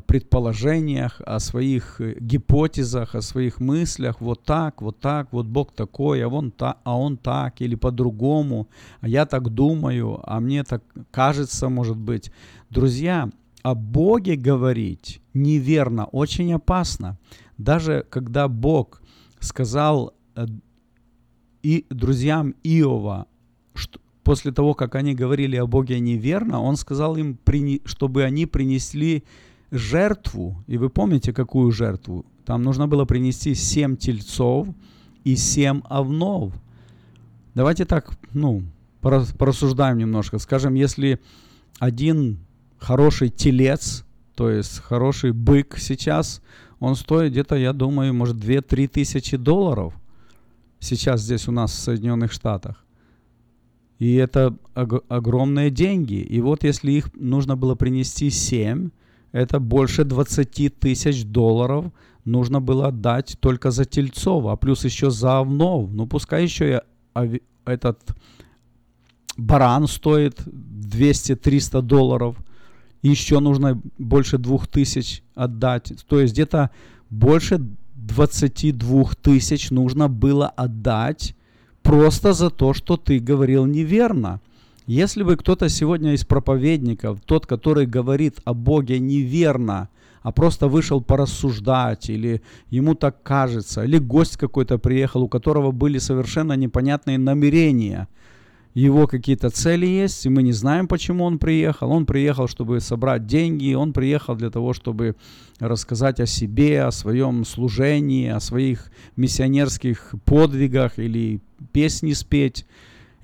предположениях, 0.08 1.22
о 1.26 1.40
своих 1.40 2.00
э, 2.00 2.16
гипотезах, 2.20 3.16
о 3.16 3.22
своих 3.22 3.60
мыслях, 3.60 4.22
вот 4.22 4.44
так, 4.44 4.82
вот 4.82 5.00
так, 5.00 5.34
вот 5.34 5.46
Бог 5.46 5.74
такой, 5.74 6.24
а, 6.24 6.30
вон 6.30 6.52
та, 6.52 6.78
а 6.84 6.98
он 6.98 7.18
так 7.18 7.62
или 7.62 7.76
по-другому, 7.76 8.68
а 9.02 9.08
я 9.08 9.26
так 9.26 9.50
думаю, 9.50 10.20
а 10.24 10.40
мне 10.40 10.64
так 10.64 10.84
кажется, 11.12 11.70
может 11.70 11.98
быть. 11.98 12.32
Друзья, 12.70 13.30
о 13.64 13.76
Боге 13.76 14.36
говорить 14.36 15.22
неверно, 15.34 16.06
очень 16.06 16.54
опасно. 16.54 17.18
Даже 17.58 18.06
когда 18.10 18.48
Бог 18.48 19.02
сказал 19.40 20.14
э, 20.36 20.46
и 21.64 21.86
друзьям 21.90 22.56
Иова, 22.64 23.28
что, 23.74 24.00
после 24.24 24.52
того, 24.52 24.74
как 24.74 24.96
они 24.96 25.16
говорили 25.16 25.56
о 25.56 25.68
Боге 25.68 26.00
неверно, 26.00 26.62
он 26.62 26.76
сказал 26.76 27.16
им, 27.18 27.38
чтобы 27.86 28.24
они 28.24 28.46
принесли 28.46 29.24
жертву, 29.78 30.64
и 30.68 30.78
вы 30.78 30.90
помните, 30.90 31.34
какую 31.34 31.72
жертву? 31.72 32.26
Там 32.46 32.62
нужно 32.64 32.88
было 32.88 33.06
принести 33.06 33.56
семь 33.56 33.96
тельцов 33.96 34.68
и 35.24 35.36
семь 35.36 35.82
овнов. 35.90 36.54
Давайте 37.54 37.86
так, 37.86 38.18
ну, 38.34 38.64
порассуждаем 39.02 39.98
немножко. 39.98 40.40
Скажем, 40.40 40.74
если 40.76 41.20
один 41.80 42.40
хороший 42.78 43.30
телец, 43.30 44.06
то 44.36 44.50
есть 44.50 44.80
хороший 44.80 45.32
бык 45.32 45.78
сейчас, 45.78 46.42
он 46.80 46.96
стоит 46.96 47.32
где-то, 47.32 47.56
я 47.56 47.74
думаю, 47.74 48.14
может 48.14 48.36
2-3 48.36 48.88
тысячи 48.88 49.38
долларов 49.38 49.94
сейчас 50.80 51.22
здесь 51.22 51.48
у 51.48 51.52
нас 51.52 51.72
в 51.72 51.80
Соединенных 51.80 52.32
Штатах. 52.32 52.86
И 53.98 54.16
это 54.16 54.56
ог- 54.76 55.06
огромные 55.08 55.70
деньги. 55.70 56.16
И 56.16 56.42
вот 56.42 56.64
если 56.64 56.92
их 56.92 57.14
нужно 57.16 57.56
было 57.56 57.76
принести 57.76 58.30
7, 58.30 58.90
это 59.36 59.60
больше 59.60 60.06
20 60.06 60.80
тысяч 60.80 61.26
долларов 61.26 61.92
нужно 62.24 62.62
было 62.62 62.88
отдать 62.88 63.36
только 63.42 63.70
за 63.70 63.84
Тельцова, 63.84 64.54
а 64.54 64.56
плюс 64.56 64.86
еще 64.86 65.12
за 65.12 65.40
Овнов. 65.40 65.92
Ну, 65.92 66.08
пускай 66.08 66.44
еще 66.44 66.82
и 67.22 67.42
этот 67.66 68.16
баран 69.36 69.88
стоит 69.88 70.40
200-300 70.40 71.82
долларов. 71.82 72.38
Еще 73.02 73.42
нужно 73.42 73.82
больше 73.98 74.38
2000 74.38 75.22
отдать. 75.36 75.92
То 76.08 76.22
есть 76.22 76.34
где-то 76.34 76.70
больше 77.10 77.60
22 77.96 79.04
тысяч 79.22 79.70
нужно 79.70 80.08
было 80.08 80.48
отдать 80.48 81.36
просто 81.84 82.32
за 82.32 82.50
то, 82.50 82.74
что 82.74 82.96
ты 82.96 83.20
говорил 83.20 83.66
неверно. 83.66 84.40
Если 84.88 85.24
бы 85.24 85.36
кто-то 85.36 85.70
сегодня 85.70 86.14
из 86.14 86.26
проповедников, 86.26 87.20
тот, 87.26 87.48
который 87.48 87.86
говорит 87.86 88.40
о 88.46 88.54
Боге 88.54 89.00
неверно, 89.00 89.90
а 90.22 90.32
просто 90.32 90.68
вышел 90.68 91.02
порассуждать, 91.02 92.10
или 92.10 92.42
ему 92.70 92.96
так 92.96 93.22
кажется, 93.24 93.84
или 93.84 93.98
гость 93.98 94.38
какой-то 94.38 94.78
приехал, 94.78 95.24
у 95.24 95.28
которого 95.28 95.72
были 95.72 95.98
совершенно 95.98 96.54
непонятные 96.54 97.18
намерения– 97.18 98.08
его 98.76 99.08
какие-то 99.08 99.50
цели 99.52 99.86
есть, 99.86 100.26
и 100.26 100.30
мы 100.30 100.44
не 100.44 100.52
знаем, 100.52 100.90
почему 100.90 101.24
он 101.24 101.40
приехал. 101.40 101.92
Он 101.92 102.06
приехал, 102.06 102.50
чтобы 102.50 102.82
собрать 102.82 103.26
деньги, 103.26 103.74
он 103.74 103.94
приехал 103.94 104.36
для 104.36 104.50
того, 104.50 104.74
чтобы 104.74 105.16
рассказать 105.60 106.20
о 106.20 106.26
себе, 106.26 106.84
о 106.84 106.92
своем 106.92 107.46
служении, 107.46 108.28
о 108.28 108.42
своих 108.42 108.92
миссионерских 109.16 110.14
подвигах 110.26 111.00
или 111.00 111.40
песни 111.72 112.12
спеть. 112.12 112.66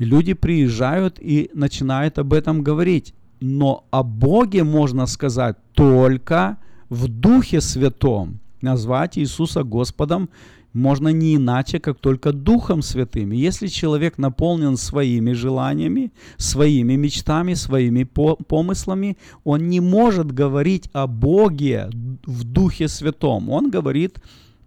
Люди 0.02 0.34
приезжают 0.34 1.20
и 1.20 1.52
начинают 1.54 2.18
об 2.18 2.34
этом 2.34 2.64
говорить. 2.64 3.14
Но 3.40 3.86
о 3.92 4.02
Боге 4.02 4.64
можно 4.64 5.06
сказать 5.06 5.58
только 5.74 6.58
в 6.90 7.08
Духе 7.08 7.62
Святом. 7.62 8.40
Назвать 8.62 9.20
Иисуса 9.20 9.64
Господом 9.64 10.32
можно 10.74 11.10
не 11.10 11.36
иначе, 11.36 11.80
как 11.80 12.00
только 12.00 12.34
Духом 12.34 12.82
Святым. 12.82 13.30
Если 13.30 13.68
человек 13.68 14.18
наполнен 14.18 14.76
своими 14.76 15.34
желаниями, 15.34 16.12
своими 16.38 16.96
мечтами, 16.96 17.54
своими 17.54 18.04
помыслами, 18.04 19.18
он 19.44 19.70
не 19.70 19.82
может 19.82 20.32
говорить 20.32 20.90
о 20.94 21.06
Боге 21.06 21.92
в 22.26 22.44
Духе 22.44 22.88
Святом. 22.88 23.50
Он 23.50 23.70
говорит 23.70 24.20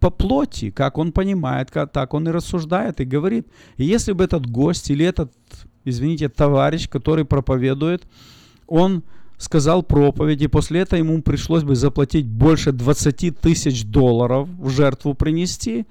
по 0.05 0.11
плоти, 0.11 0.71
как 0.71 0.99
он 0.99 1.13
понимает, 1.13 1.71
как, 1.71 1.91
так 1.91 2.13
он 2.13 2.29
и 2.29 2.31
рассуждает 2.31 3.01
и 3.01 3.07
говорит. 3.07 3.47
И 3.79 3.85
если 3.85 4.13
бы 4.13 4.25
этот 4.25 4.47
гость 4.47 4.91
или 4.91 5.03
этот, 5.03 5.33
извините, 5.87 6.29
товарищ, 6.29 6.91
который 6.91 7.25
проповедует, 7.25 8.03
он 8.67 9.03
сказал 9.39 9.83
проповедь, 9.83 10.43
и 10.43 10.47
после 10.47 10.81
этого 10.81 10.99
ему 10.99 11.23
пришлось 11.23 11.63
бы 11.63 11.75
заплатить 11.75 12.27
больше 12.27 12.73
20 12.73 13.41
тысяч 13.41 13.87
долларов 13.87 14.47
в 14.59 14.69
жертву 14.69 15.15
принести, 15.15 15.87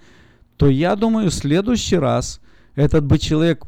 то 0.58 0.70
я 0.70 0.96
думаю, 0.96 1.32
в 1.32 1.34
следующий 1.34 1.98
раз 1.98 2.40
этот 2.76 3.06
бы 3.06 3.18
человек 3.18 3.66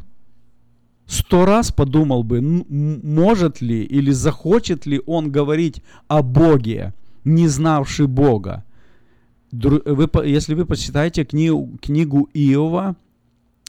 сто 1.07 1.45
раз 1.45 1.71
подумал 1.71 2.23
бы, 2.23 2.39
может 2.39 3.61
ли 3.61 3.83
или 3.83 4.11
захочет 4.11 4.85
ли 4.85 5.01
он 5.07 5.31
говорить 5.31 5.81
о 6.07 6.21
Боге, 6.21 6.93
не 7.23 7.47
знавший 7.47 8.05
Бога. 8.05 8.63
Вы, 9.63 10.09
если 10.25 10.53
вы 10.53 10.65
почитаете 10.65 11.23
книгу, 11.23 11.77
книгу 11.81 12.29
Иова, 12.33 12.95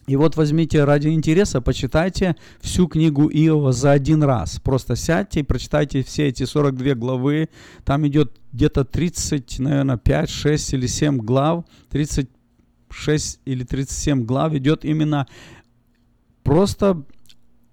и 0.06 0.14
вот 0.14 0.36
возьмите 0.36 0.84
ради 0.84 1.08
интереса, 1.08 1.60
почитайте 1.60 2.36
всю 2.60 2.86
книгу 2.86 3.28
Иова 3.28 3.72
за 3.72 3.90
один 3.90 4.22
раз. 4.22 4.60
Просто 4.60 4.94
сядьте 4.94 5.40
и 5.40 5.42
прочитайте 5.42 6.02
все 6.04 6.28
эти 6.28 6.44
42 6.44 6.94
главы. 6.94 7.48
Там 7.84 8.06
идет 8.06 8.38
где-то 8.52 8.84
30, 8.84 9.58
наверное, 9.58 9.96
5, 9.96 10.30
6 10.30 10.74
или 10.74 10.86
7 10.86 11.18
глав. 11.18 11.64
36 11.90 13.40
или 13.44 13.64
37 13.64 14.24
глав 14.24 14.54
идет 14.54 14.84
именно 14.84 15.26
просто 16.44 17.02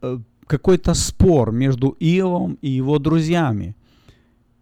э, 0.02 0.18
какой-то 0.48 0.96
спор 0.96 1.52
между 1.52 1.96
Иовом 2.00 2.58
и 2.62 2.70
его 2.70 2.98
друзьями. 2.98 3.76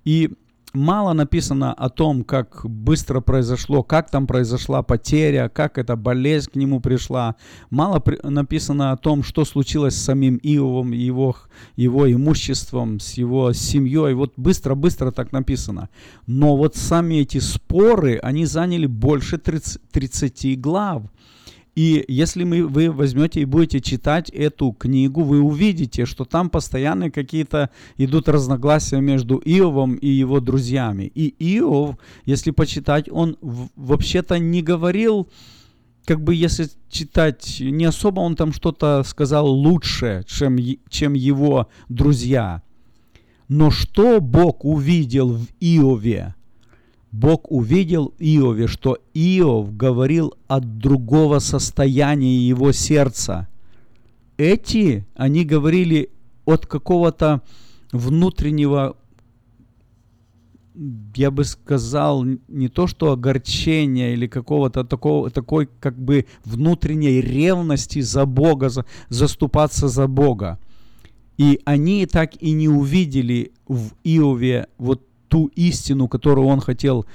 И 0.04 0.30
мало 0.74 1.14
написано 1.14 1.74
о 1.74 1.90
том, 1.90 2.24
как 2.24 2.62
быстро 2.66 3.22
произошло, 3.22 3.84
как 3.84 4.10
там 4.10 4.28
произошла 4.28 4.82
потеря, 4.84 5.50
как 5.50 5.78
эта 5.78 5.96
болезнь 5.96 6.52
к 6.52 6.56
нему 6.56 6.80
пришла. 6.80 7.36
Мало 7.70 8.00
при- 8.00 8.20
написано 8.28 8.92
о 8.92 8.98
том, 8.98 9.24
что 9.24 9.46
случилось 9.46 9.96
с 9.96 10.04
самим 10.04 10.38
Иовом, 10.38 10.92
его, 10.92 11.36
его 11.76 12.12
имуществом, 12.12 13.00
с 13.00 13.14
его 13.14 13.54
семьей. 13.54 14.14
Вот 14.14 14.34
быстро-быстро 14.38 15.12
так 15.12 15.32
написано. 15.32 15.90
Но 16.28 16.58
вот 16.58 16.76
сами 16.76 17.16
эти 17.16 17.40
споры, 17.40 18.18
они 18.18 18.46
заняли 18.46 18.86
больше 18.86 19.38
30, 19.38 19.82
30 19.92 20.56
глав. 20.60 21.04
И 21.82 22.06
если 22.08 22.44
мы, 22.44 22.68
вы 22.68 22.92
возьмете 22.92 23.42
и 23.42 23.46
будете 23.46 23.82
читать 23.82 24.30
эту 24.30 24.72
книгу, 24.72 25.24
вы 25.24 25.42
увидите, 25.42 26.06
что 26.06 26.26
там 26.26 26.52
постоянно 26.52 27.10
какие-то 27.10 27.72
идут 27.98 28.30
разногласия 28.30 29.02
между 29.02 29.38
Иовом 29.38 29.96
и 29.96 30.08
его 30.08 30.40
друзьями. 30.40 31.12
И 31.16 31.34
Иов, 31.58 31.96
если 32.24 32.52
почитать, 32.52 33.10
он 33.10 33.36
вообще-то 33.42 34.38
не 34.38 34.62
говорил, 34.62 35.28
как 36.06 36.24
бы 36.24 36.36
если 36.36 36.68
читать, 36.88 37.58
не 37.60 37.86
особо 37.86 38.20
он 38.20 38.36
там 38.36 38.54
что-то 38.54 39.02
сказал 39.04 39.48
лучше, 39.48 40.24
чем, 40.28 40.60
чем 40.88 41.14
его 41.14 41.68
друзья. 41.90 42.62
Но 43.48 43.72
что 43.72 44.22
Бог 44.22 44.66
увидел 44.66 45.34
в 45.34 45.48
Иове? 45.60 46.36
Бог 47.12 47.52
увидел 47.52 48.14
Иове, 48.20 48.68
что 48.68 48.98
Иов 49.14 49.76
говорил 49.76 50.34
от 50.48 50.78
другого 50.78 51.40
состояния 51.40 52.48
его 52.48 52.72
сердца. 52.72 53.50
Эти, 54.38 55.06
они 55.16 55.44
говорили 55.44 56.10
от 56.46 56.66
какого-то 56.66 57.42
внутреннего, 57.92 58.96
я 61.16 61.32
бы 61.32 61.44
сказал, 61.44 62.24
не 62.48 62.70
то 62.70 62.88
что 62.88 63.12
огорчения 63.12 64.14
или 64.14 64.28
какого-то 64.28 64.86
такого, 64.86 65.30
такой 65.30 65.68
как 65.82 66.02
бы 66.02 66.26
внутренней 66.46 67.20
ревности 67.20 68.00
за 68.00 68.26
Бога, 68.26 68.70
за, 68.70 68.86
заступаться 69.10 69.90
за 69.90 70.08
Бога. 70.08 70.60
И 71.38 71.60
они 71.66 72.06
так 72.06 72.42
и 72.42 72.52
не 72.52 72.70
увидели 72.70 73.52
в 73.68 73.92
Иове 74.04 74.68
вот 74.78 75.11
ту 75.32 75.50
истину, 75.56 76.10
которую 76.10 76.46
он 76.48 76.60
хотел 76.60 77.06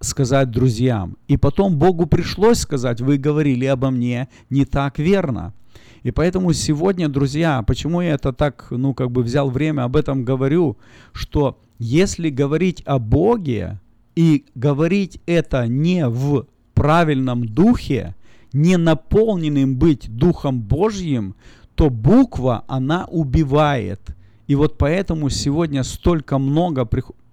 сказать 0.00 0.50
друзьям. 0.50 1.18
И 1.28 1.36
потом 1.36 1.76
Богу 1.78 2.06
пришлось 2.06 2.60
сказать, 2.60 3.02
вы 3.02 3.18
говорили 3.18 3.66
обо 3.66 3.90
мне 3.90 4.28
не 4.48 4.64
так 4.64 4.98
верно. 4.98 5.52
И 6.02 6.10
поэтому 6.10 6.54
сегодня, 6.54 7.10
друзья, 7.10 7.62
почему 7.62 8.00
я 8.00 8.14
это 8.14 8.32
так, 8.32 8.68
ну, 8.70 8.94
как 8.94 9.10
бы 9.10 9.22
взял 9.22 9.50
время, 9.50 9.84
об 9.84 9.96
этом 9.96 10.24
говорю, 10.24 10.78
что 11.12 11.60
если 11.78 12.30
говорить 12.30 12.82
о 12.86 12.98
Боге 12.98 13.78
и 14.16 14.46
говорить 14.54 15.20
это 15.26 15.66
не 15.66 16.08
в 16.08 16.46
правильном 16.72 17.44
духе, 17.44 18.14
не 18.54 18.78
наполненным 18.78 19.76
быть 19.76 20.08
Духом 20.08 20.62
Божьим, 20.62 21.34
то 21.74 21.90
буква, 21.90 22.64
она 22.68 23.04
убивает. 23.04 24.00
И 24.46 24.54
вот 24.54 24.78
поэтому 24.78 25.28
сегодня 25.28 25.82
столько 25.84 26.38
много 26.38 26.86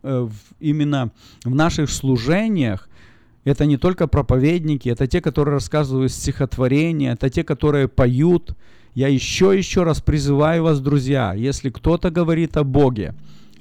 Э, 0.04 0.30
именно 0.60 1.12
в 1.43 1.56
наших 1.56 1.89
служениях, 1.89 2.89
это 3.43 3.66
не 3.66 3.78
только 3.78 4.08
проповедники, 4.08 4.89
это 4.89 5.08
те, 5.08 5.22
которые 5.22 5.54
рассказывают 5.54 6.12
стихотворения, 6.12 7.14
это 7.14 7.30
те, 7.30 7.43
которые 7.43 7.88
поют. 7.88 8.56
Я 8.93 9.08
еще 9.08 9.58
еще 9.58 9.84
раз 9.84 10.02
призываю 10.02 10.64
вас, 10.64 10.82
друзья, 10.82 11.34
если 11.34 11.70
кто-то 11.70 12.10
говорит 12.10 12.58
о 12.58 12.64
Боге, 12.64 13.16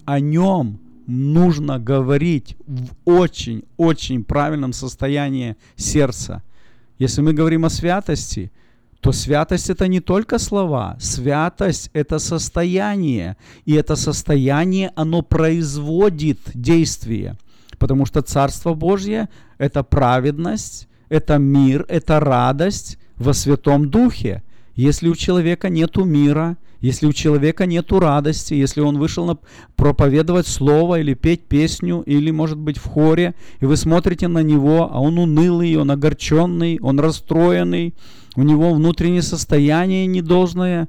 о 0.05 0.21
нем 0.21 0.79
нужно 1.07 1.79
говорить 1.79 2.57
в 2.67 2.89
очень-очень 3.05 4.25
правильном 4.25 4.73
состоянии 4.73 5.57
сердца. 5.77 6.43
Если 6.99 7.23
мы 7.23 7.33
говорим 7.33 7.65
о 7.65 7.71
святости– 7.71 8.51
то 9.01 9.13
святость 9.13 9.71
это 9.71 9.89
не 9.89 10.01
только 10.01 10.39
слова, 10.39 10.97
святость 11.01 11.91
это 11.93 12.19
состояние, 12.19 13.37
и 13.65 13.75
это 13.75 13.97
состояние, 13.97 14.93
оно 14.97 15.23
производит 15.23 16.39
действие, 16.55 17.37
потому 17.79 18.07
что 18.07 18.23
Царство 18.23 18.75
Божье 18.75 19.29
это 19.59 19.83
праведность, 19.83 20.89
это 21.09 21.39
мир, 21.39 21.85
это 21.89 22.21
радость 22.21 22.99
во 23.17 23.33
Святом 23.33 23.89
Духе. 23.91 24.43
Если 24.75 25.09
у 25.09 25.15
человека 25.15 25.69
нету 25.69 26.05
мира, 26.05 26.57
если 26.81 27.07
у 27.07 27.13
человека 27.13 27.65
нету 27.65 27.99
радости, 27.99 28.53
если 28.53 28.81
он 28.81 28.99
вышел 28.99 29.25
на 29.25 29.39
проповедовать 29.77 30.47
слово 30.47 31.01
или 31.01 31.15
петь 31.15 31.43
песню, 31.43 32.03
или, 32.07 32.31
может 32.31 32.59
быть, 32.59 32.77
в 32.77 32.87
хоре, 32.87 33.35
и 33.61 33.67
вы 33.67 33.77
смотрите 33.77 34.29
на 34.29 34.43
него, 34.43 34.91
а 34.93 35.01
он 35.01 35.19
унылый, 35.19 35.77
он 35.77 35.91
огорченный, 35.91 36.79
он 36.83 37.01
расстроенный, 37.01 37.95
у 38.37 38.43
него 38.43 38.73
внутреннее 38.75 39.23
состояние 39.23 40.07
недолжное, 40.07 40.89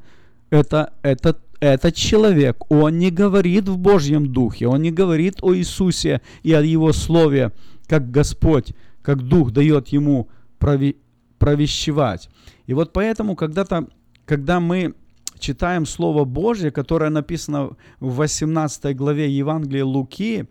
это, 0.50 0.94
это, 1.02 1.40
этот 1.60 1.96
человек, 1.96 2.58
он 2.70 3.00
не 3.00 3.10
говорит 3.10 3.68
в 3.68 3.78
Божьем 3.78 4.32
Духе, 4.32 4.68
он 4.68 4.82
не 4.82 4.92
говорит 4.92 5.38
о 5.42 5.56
Иисусе 5.56 6.22
и 6.44 6.54
о 6.54 6.62
Его 6.62 6.94
Слове, 6.94 7.54
как 7.88 8.12
Господь, 8.12 8.74
как 9.02 9.24
Дух 9.24 9.52
дает 9.52 9.88
ему 9.90 10.30
прови, 10.60 10.98
провещевать. 11.40 12.30
И 12.66 12.74
вот 12.74 12.94
поэтому 12.94 13.36
когда-то, 13.36 13.88
когда 14.26 14.60
мы 14.60 14.94
читаем 15.40 15.86
Слово 15.86 16.26
Божье, 16.26 16.72
которое 16.72 17.10
написано 17.10 17.78
в 18.00 18.16
18 18.16 18.96
главе 18.96 19.30
Евангелия 19.30 19.86
Луки, 19.86 20.50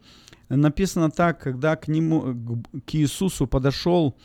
написано 0.49 1.11
так, 1.11 1.40
когда 1.40 1.76
к, 1.76 1.88
нему, 1.88 2.62
к 2.86 2.94
Иисусу 2.94 3.47
подошел 3.47 4.16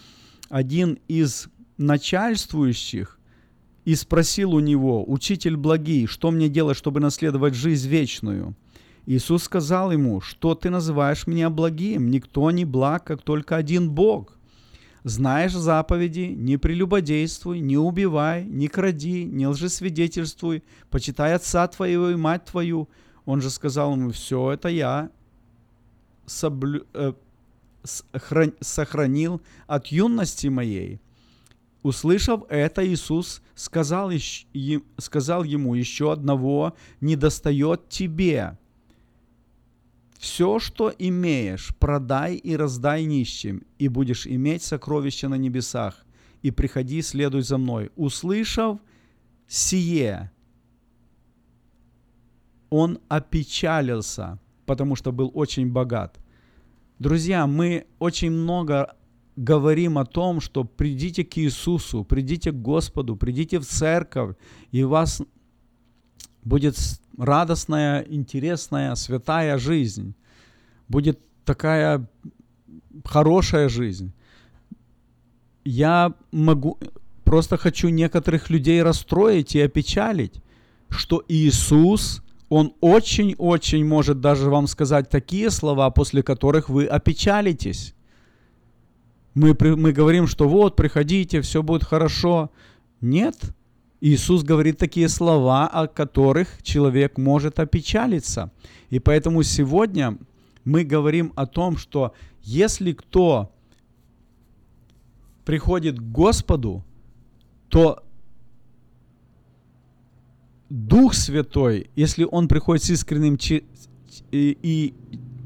один 0.50 1.00
из 1.08 1.50
начальствующих 1.82 3.20
и 3.86 3.96
спросил 3.96 4.54
у 4.54 4.60
него, 4.60 5.04
«Учитель 5.10 5.58
благий, 5.58 6.06
что 6.06 6.32
мне 6.32 6.50
делать, 6.50 6.78
чтобы 6.78 7.00
наследовать 7.00 7.56
жизнь 7.56 7.90
вечную?» 7.90 8.56
Иисус 9.06 9.44
сказал 9.44 9.92
ему, 9.92 10.22
что 10.22 10.54
ты 10.54 10.70
называешь 10.70 11.26
меня 11.26 11.50
благим? 11.50 12.12
Никто 12.12 12.52
не 12.52 12.66
благ, 12.66 13.04
как 13.04 13.24
только 13.24 13.56
один 13.56 13.90
Бог. 13.90 14.38
Знаешь 15.04 15.54
заповеди, 15.54 16.34
не 16.36 16.58
прелюбодействуй, 16.58 17.60
не 17.60 17.78
убивай, 17.78 18.46
не 18.46 18.68
кради, 18.68 19.26
не 19.26 19.48
лжесвидетельствуй, 19.48 20.64
почитай 20.92 21.34
отца 21.34 21.68
твоего 21.68 22.10
и 22.10 22.16
мать 22.16 22.46
твою. 22.46 22.88
Он 23.26 23.42
же 23.42 23.50
сказал 23.50 23.94
ему, 23.94 24.12
все 24.12 24.52
это 24.52 24.70
я 24.70 25.10
соблю, 26.28 26.86
э, 26.94 27.14
сохранил 28.62 29.42
от 29.66 29.88
юности 29.88 30.48
моей. 30.48 31.02
Услышав 31.84 32.44
это, 32.50 32.88
Иисус 32.88 33.42
сказал, 33.56 34.12
сказал 34.98 35.44
ему, 35.44 35.74
еще 35.74 36.12
одного 36.12 36.76
не 37.00 37.16
достает 37.16 37.90
тебе. 37.90 38.58
Все, 40.20 40.60
что 40.60 40.94
имеешь, 41.00 41.76
продай 41.80 42.36
и 42.36 42.56
раздай 42.56 43.06
нищим, 43.06 43.64
и 43.80 43.88
будешь 43.88 44.28
иметь 44.28 44.62
сокровища 44.62 45.28
на 45.28 45.36
небесах. 45.36 46.06
И 46.44 46.52
приходи, 46.52 47.02
следуй 47.02 47.42
за 47.42 47.58
мной. 47.58 47.92
Услышав 47.96 48.80
сие, 49.48 50.32
он 52.70 53.00
опечалился, 53.10 54.38
потому 54.68 54.96
что 54.96 55.12
был 55.12 55.32
очень 55.34 55.72
богат. 55.72 56.20
Друзья, 57.00 57.48
мы 57.48 57.88
очень 57.98 58.30
много 58.30 58.96
говорим 59.36 59.98
о 59.98 60.06
том, 60.06 60.42
что 60.42 60.64
придите 60.64 61.24
к 61.24 61.38
Иисусу, 61.38 62.04
придите 62.04 62.52
к 62.52 62.56
Господу, 62.56 63.16
придите 63.16 63.60
в 63.60 63.66
церковь, 63.66 64.36
и 64.72 64.84
у 64.84 64.90
вас 64.90 65.22
будет 66.44 66.76
радостная, 67.18 68.02
интересная, 68.02 68.96
святая 68.96 69.58
жизнь. 69.58 70.16
Будет 70.88 71.20
такая 71.46 72.08
хорошая 73.06 73.70
жизнь. 73.70 74.14
Я 75.64 76.14
могу, 76.32 76.78
просто 77.24 77.58
хочу 77.58 77.90
некоторых 77.90 78.50
людей 78.50 78.82
расстроить 78.82 79.56
и 79.56 79.62
опечалить, 79.62 80.42
что 80.90 81.24
Иисус 81.28 82.22
он 82.50 82.74
очень-очень 82.82 83.86
может 83.86 84.20
даже 84.20 84.50
вам 84.50 84.68
сказать 84.68 85.10
такие 85.10 85.50
слова, 85.52 85.90
после 85.90 86.22
которых 86.22 86.68
вы 86.68 86.86
опечалитесь. 86.86 87.96
Мы, 89.34 89.56
мы 89.60 89.92
говорим, 89.94 90.28
что 90.28 90.48
вот, 90.50 90.76
приходите, 90.76 91.42
все 91.42 91.64
будет 91.64 91.84
хорошо. 91.84 92.52
Нет. 93.00 93.36
Иисус 94.02 94.44
говорит 94.44 94.78
такие 94.78 95.08
слова, 95.10 95.68
о 95.68 95.88
которых 95.88 96.62
человек 96.64 97.18
может 97.18 97.60
опечалиться. 97.60 98.52
И 98.90 99.00
поэтому 99.00 99.44
сегодня 99.44 100.18
мы 100.66 100.84
говорим 100.84 101.32
о 101.36 101.46
том, 101.46 101.78
что 101.78 102.14
если 102.42 102.94
кто 102.94 103.52
приходит 105.46 106.00
к 106.00 106.04
Господу, 106.04 106.84
то 107.70 108.04
Дух 110.70 111.14
Святой, 111.14 111.90
если 111.96 112.24
Он 112.24 112.48
приходит 112.48 112.84
с 112.84 112.90
искренним 112.90 113.38
и, 114.32 114.58
и 114.62 114.94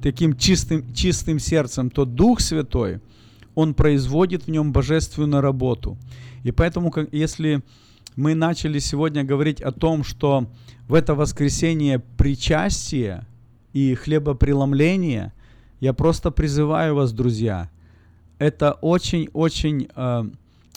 таким 0.01 0.37
чистым, 0.37 0.93
чистым 0.93 1.39
сердцем, 1.39 1.89
то 1.89 2.05
Дух 2.05 2.39
Святой, 2.39 3.01
Он 3.55 3.73
производит 3.73 4.43
в 4.43 4.51
нем 4.51 4.71
божественную 4.71 5.41
работу. 5.41 5.97
И 6.43 6.51
поэтому, 6.51 6.93
если 7.11 7.63
мы 8.15 8.35
начали 8.35 8.79
сегодня 8.79 9.23
говорить 9.23 9.61
о 9.61 9.71
том, 9.71 10.03
что 10.03 10.47
в 10.87 10.93
это 10.93 11.15
воскресенье 11.15 11.99
причастие 11.99 13.25
и 13.73 13.95
хлебопреломление, 13.95 15.33
я 15.79 15.93
просто 15.93 16.31
призываю 16.31 16.95
вас, 16.95 17.11
друзья, 17.11 17.69
это 18.37 18.73
очень-очень 18.73 19.87
э, 19.95 20.23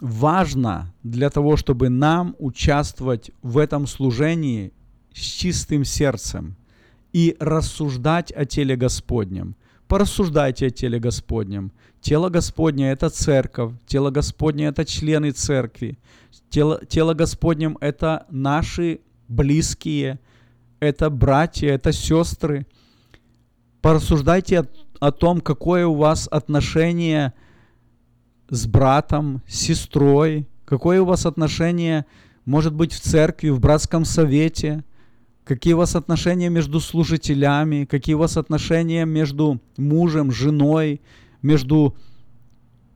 важно 0.00 0.94
для 1.02 1.30
того, 1.30 1.56
чтобы 1.56 1.88
нам 1.88 2.34
участвовать 2.38 3.30
в 3.42 3.58
этом 3.58 3.86
служении 3.86 4.72
с 5.12 5.20
чистым 5.20 5.84
сердцем 5.84 6.56
и 7.12 7.36
рассуждать 7.40 8.32
о 8.32 8.44
теле 8.44 8.76
Господнем. 8.76 9.56
Порассуждайте 9.88 10.66
о 10.66 10.70
теле 10.70 10.98
Господнем. 11.00 11.72
Тело 12.00 12.28
Господне– 12.28 12.90
это 12.92 13.10
церковь, 13.10 13.72
тело 13.86 14.10
Господне– 14.10 14.66
это 14.66 14.84
члены 14.84 15.32
церкви, 15.32 15.98
тело, 16.50 16.80
тело 16.86 17.14
Господнем– 17.14 17.76
это 17.80 18.26
наши 18.30 19.00
близкие, 19.26 20.20
это 20.78 21.10
братья, 21.10 21.70
это 21.70 21.92
сестры. 21.92 22.66
Порассуждайте 23.80 24.60
о, 24.60 24.66
о 25.00 25.10
том, 25.10 25.40
какое 25.40 25.86
у 25.86 25.94
вас 25.94 26.28
отношение– 26.30 27.32
с 28.50 28.66
братом, 28.66 29.42
с 29.46 29.56
сестрой, 29.56 30.48
какое 30.64 31.02
у 31.02 31.04
вас 31.04 31.26
отношение, 31.26 32.06
может 32.44 32.74
быть, 32.74 32.92
в 32.92 33.00
церкви, 33.00 33.50
в 33.50 33.60
братском 33.60 34.04
совете, 34.04 34.84
какие 35.48 35.72
у 35.72 35.78
вас 35.78 35.96
отношения 35.96 36.50
между 36.50 36.78
служителями, 36.78 37.86
какие 37.86 38.14
у 38.14 38.18
вас 38.18 38.36
отношения 38.36 39.06
между 39.06 39.58
мужем, 39.78 40.30
женой, 40.30 41.00
между 41.40 41.96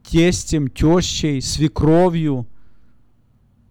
тестем, 0.06 0.68
тещей, 0.68 1.40
свекровью. 1.40 2.46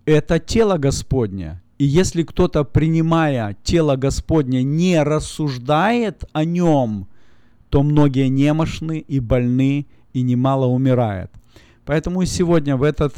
Это 0.06 0.40
тело 0.40 0.80
Господне. 0.80 1.62
И 1.78 1.86
если 1.86 2.24
кто-то, 2.24 2.64
принимая 2.64 3.56
тело 3.64 3.98
Господне, 3.98 4.64
не 4.64 5.04
рассуждает 5.04 6.24
о 6.34 6.44
нем, 6.44 7.08
то 7.70 7.84
многие 7.84 8.30
немощны 8.30 8.98
и 8.98 9.20
больны, 9.20 9.86
и 10.12 10.24
немало 10.24 10.66
умирает. 10.66 11.30
Поэтому 11.86 12.26
сегодня 12.26 12.78
в 12.78 12.84
этот 12.84 13.14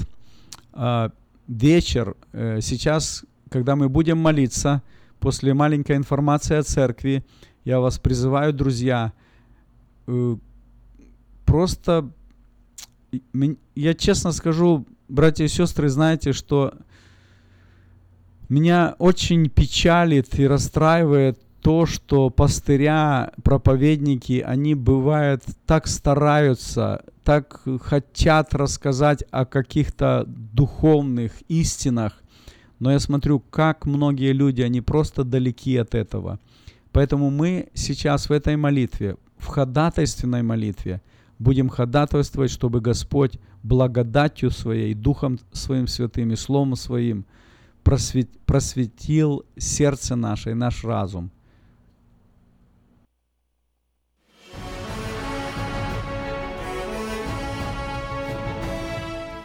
э, 0.74 1.09
вечер, 1.47 2.16
э, 2.34 2.59
сейчас, 2.61 3.24
когда 3.49 3.78
мы 3.78 3.88
будем 3.88 4.18
молиться, 4.18 4.84
после 5.24 5.53
маленькой 5.53 5.95
информации 5.95 6.57
о 6.57 6.63
церкви, 6.63 7.24
я 7.63 7.80
вас 7.80 7.97
призываю, 7.97 8.51
друзья, 8.51 9.13
э, 10.05 10.36
просто, 11.45 12.11
я 13.74 13.93
честно 13.93 14.34
скажу, 14.34 14.86
братья 15.07 15.45
и 15.45 15.47
сестры, 15.47 15.88
знаете, 15.88 16.34
что 16.34 16.74
меня 18.49 18.95
очень 18.99 19.49
печалит 19.49 20.38
и 20.38 20.45
расстраивает 20.45 21.39
то, 21.61 21.86
что 21.86 22.30
пастыря, 22.30 23.32
проповедники, 23.43 24.43
они 24.45 24.76
бывают 24.76 25.41
так 25.65 25.88
стараются, 25.88 27.01
так 27.24 27.61
хотят 27.82 28.53
рассказать 28.53 29.24
о 29.32 29.45
каких-то 29.45 30.26
духовных 30.28 31.32
истинах, 31.47 32.22
но 32.84 32.91
я 32.91 32.99
смотрю, 32.99 33.39
как 33.39 33.86
многие 33.86 34.34
люди, 34.34 34.61
они 34.61 34.81
просто 34.81 35.23
далеки 35.23 35.77
от 35.77 35.95
этого. 35.95 36.38
Поэтому 36.91 37.29
мы 37.29 37.69
сейчас 37.73 38.27
в 38.27 38.34
этой 38.34 38.57
молитве, 38.57 39.15
в 39.38 39.47
ходатайственной 39.47 40.43
молитве, 40.43 41.01
будем 41.39 41.69
ходатайствовать, 41.69 42.51
чтобы 42.51 42.81
Господь 42.81 43.39
благодатью 43.63 44.51
Своей, 44.51 44.93
Духом 44.95 45.39
Своим 45.53 45.88
Святым 45.88 46.34
и 46.34 46.36
Словом 46.36 46.75
Своим 46.75 47.25
просветил 47.84 49.45
сердце 49.55 50.17
наше 50.17 50.51
и 50.51 50.53
наш 50.53 50.84
разум– 50.84 51.31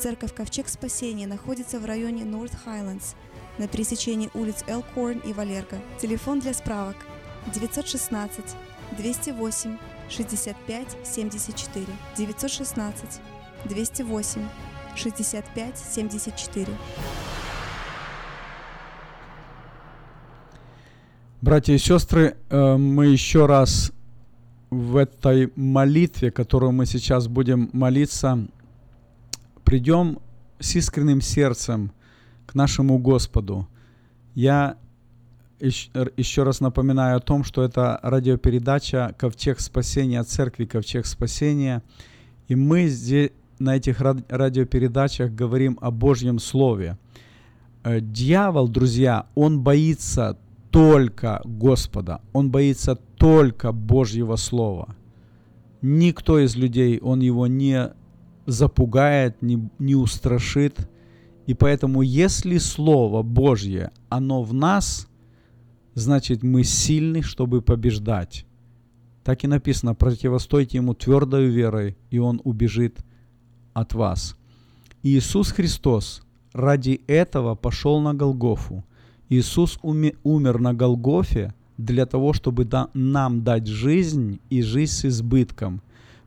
Церковь 0.00 0.32
Ковчег 0.34 0.66
Спасения 0.68 1.26
находится 1.26 1.78
в 1.78 1.84
районе 1.84 2.22
North 2.22 2.54
Highlands 2.64 3.14
на 3.58 3.68
пересечении 3.68 4.30
улиц 4.32 4.64
Элкорн 4.66 5.18
и 5.18 5.34
Валерго. 5.34 5.78
Телефон 6.00 6.40
для 6.40 6.54
справок 6.54 6.96
916 7.52 8.56
208 8.96 9.76
65 10.08 10.86
74 11.04 11.86
916 12.16 13.20
208 13.66 14.42
65 14.96 15.78
74 15.78 16.66
Братья 21.42 21.74
и 21.74 21.78
сестры, 21.78 22.36
э, 22.48 22.76
мы 22.78 23.08
еще 23.08 23.44
раз 23.44 23.92
в 24.70 24.96
этой 24.96 25.52
молитве, 25.56 26.30
которую 26.30 26.72
мы 26.72 26.86
сейчас 26.86 27.28
будем 27.28 27.68
молиться, 27.74 28.46
придем 29.64 30.18
с 30.58 30.76
искренним 30.76 31.20
сердцем 31.20 31.92
к 32.46 32.54
нашему 32.54 32.98
Господу. 32.98 33.68
Я 34.34 34.76
еще 35.60 36.42
раз 36.42 36.60
напоминаю 36.60 37.16
о 37.16 37.20
том, 37.20 37.44
что 37.44 37.62
это 37.62 38.00
радиопередача 38.02 39.14
«Ковчег 39.18 39.60
спасения» 39.60 40.22
Церкви 40.22 40.64
«Ковчег 40.64 41.06
спасения». 41.06 41.82
И 42.48 42.54
мы 42.54 42.88
здесь, 42.88 43.30
на 43.58 43.76
этих 43.76 44.00
радиопередачах 44.00 45.32
говорим 45.32 45.78
о 45.82 45.90
Божьем 45.90 46.38
Слове. 46.38 46.96
Э, 47.84 48.00
дьявол, 48.00 48.68
друзья, 48.68 49.26
он 49.34 49.60
боится 49.60 50.38
только 50.70 51.42
Господа, 51.44 52.20
он 52.32 52.50
боится 52.50 52.96
только 53.16 53.72
Божьего 53.72 54.36
Слова. 54.36 54.96
Никто 55.82 56.38
из 56.38 56.56
людей, 56.56 56.98
он 57.00 57.20
его 57.20 57.46
не 57.46 57.90
запугает, 58.50 59.42
не, 59.42 59.68
не 59.78 59.94
устрашит. 59.94 60.88
И 61.46 61.54
поэтому, 61.54 62.02
если 62.02 62.58
Слово 62.58 63.22
Божье, 63.22 63.90
оно 64.08 64.42
в 64.42 64.52
нас, 64.54 65.08
значит, 65.94 66.42
мы 66.42 66.64
сильны, 66.64 67.22
чтобы 67.22 67.62
побеждать. 67.62 68.46
Так 69.24 69.44
и 69.44 69.46
написано, 69.46 69.94
противостойте 69.94 70.78
ему 70.78 70.94
твердой 70.94 71.46
верой, 71.46 71.96
и 72.10 72.18
он 72.18 72.40
убежит 72.44 72.98
от 73.72 73.94
вас. 73.94 74.36
Иисус 75.02 75.52
Христос 75.52 76.22
ради 76.52 77.00
этого 77.06 77.54
пошел 77.54 78.00
на 78.00 78.14
Голгофу. 78.14 78.84
Иисус 79.28 79.78
умер 79.82 80.60
на 80.60 80.74
Голгофе 80.74 81.54
для 81.78 82.06
того, 82.06 82.32
чтобы 82.32 82.68
нам 82.94 83.42
дать 83.42 83.66
жизнь 83.66 84.40
и 84.50 84.62
жизнь 84.62 84.92
с 84.92 85.04
избытком. 85.04 85.82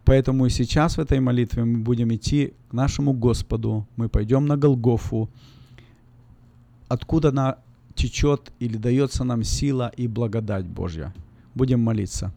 Поэтому 0.05 0.45
и 0.45 0.49
сейчас 0.49 0.97
в 0.97 0.99
этой 0.99 1.19
молитве 1.19 1.63
мы 1.63 1.79
будем 1.79 2.13
идти 2.13 2.53
к 2.69 2.73
нашему 2.73 3.13
Господу, 3.13 3.87
мы 3.95 4.09
пойдем 4.09 4.45
на 4.45 4.57
Голгофу, 4.57 5.29
откуда 6.89 7.29
она 7.29 7.57
течет 7.95 8.51
или 8.59 8.77
дается 8.77 9.23
нам 9.23 9.43
сила 9.43 9.91
и 9.95 10.07
благодать 10.07 10.65
Божья. 10.65 11.13
Будем 11.55 11.79
молиться. 11.79 12.33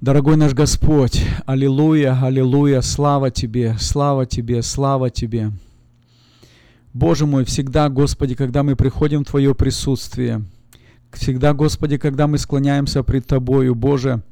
Дорогой 0.00 0.36
наш 0.36 0.54
Господь, 0.54 1.22
аллилуйя, 1.44 2.18
аллилуйя, 2.22 2.80
слава 2.80 3.30
Тебе, 3.30 3.76
слава 3.78 4.26
Тебе, 4.26 4.62
слава 4.62 5.10
Тебе. 5.10 5.50
Боже 6.94 7.26
мой, 7.26 7.44
всегда, 7.44 7.88
Господи, 7.88 8.34
когда 8.34 8.62
мы 8.62 8.76
приходим 8.76 9.24
в 9.24 9.28
Твое 9.28 9.54
присутствие, 9.54 10.42
всегда, 11.12 11.52
Господи, 11.52 11.98
когда 11.98 12.26
мы 12.26 12.38
склоняемся 12.38 13.02
пред 13.02 13.26
Тобою, 13.26 13.74
Боже, 13.74 14.22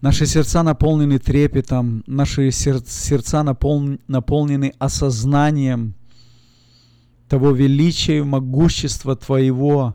наши 0.00 0.26
сердца 0.26 0.62
наполнены 0.62 1.18
трепетом, 1.18 2.02
наши 2.06 2.50
сердца 2.50 3.42
наполнены 3.42 4.72
осознанием 4.78 5.94
того 7.28 7.52
величия 7.52 8.18
и 8.18 8.22
могущества 8.22 9.16
Твоего. 9.16 9.94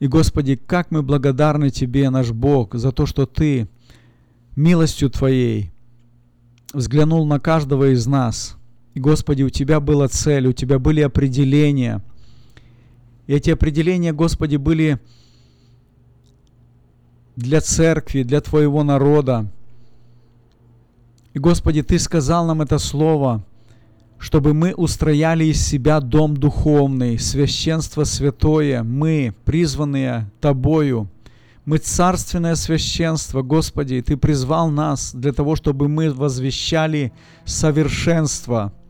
И, 0.00 0.08
Господи, 0.08 0.56
как 0.56 0.90
мы 0.90 1.02
благодарны 1.02 1.70
Тебе, 1.70 2.10
наш 2.10 2.32
Бог, 2.32 2.74
за 2.74 2.92
то, 2.92 3.06
что 3.06 3.26
Ты 3.26 3.68
милостью 4.56 5.10
Твоей 5.10 5.70
взглянул 6.72 7.26
на 7.26 7.38
каждого 7.38 7.92
из 7.92 8.06
нас– 8.06 8.56
и, 8.94 9.00
Господи, 9.00 9.42
у 9.42 9.50
Тебя 9.50 9.80
была 9.80 10.08
цель, 10.08 10.46
у 10.46 10.52
Тебя 10.52 10.78
были 10.78 11.00
определения. 11.00 12.02
И 13.26 13.34
эти 13.34 13.50
определения, 13.50 14.12
Господи, 14.12 14.56
были 14.56 15.00
для 17.36 17.60
церкви, 17.60 18.22
для 18.22 18.40
Твоего 18.40 18.82
народа. 18.82 19.46
И, 21.32 21.38
Господи, 21.38 21.82
Ты 21.82 21.98
сказал 21.98 22.46
нам 22.46 22.62
это 22.62 22.78
слово, 22.78 23.44
чтобы 24.18 24.54
мы 24.54 24.74
устрояли 24.74 25.44
из 25.44 25.64
себя 25.64 26.00
дом 26.00 26.36
духовный, 26.36 27.18
священство 27.18 28.04
святое, 28.04 28.82
мы, 28.82 29.34
призванные 29.44 30.30
Тобою. 30.40 31.08
Мы 31.64 31.78
царственное 31.78 32.54
священство, 32.54 33.42
Господи, 33.42 34.02
Ты 34.02 34.16
призвал 34.16 34.70
нас 34.70 35.14
для 35.14 35.32
того, 35.32 35.56
чтобы 35.56 35.88
мы 35.88 36.10
возвещали 36.10 37.12
совершенство– 37.44 38.72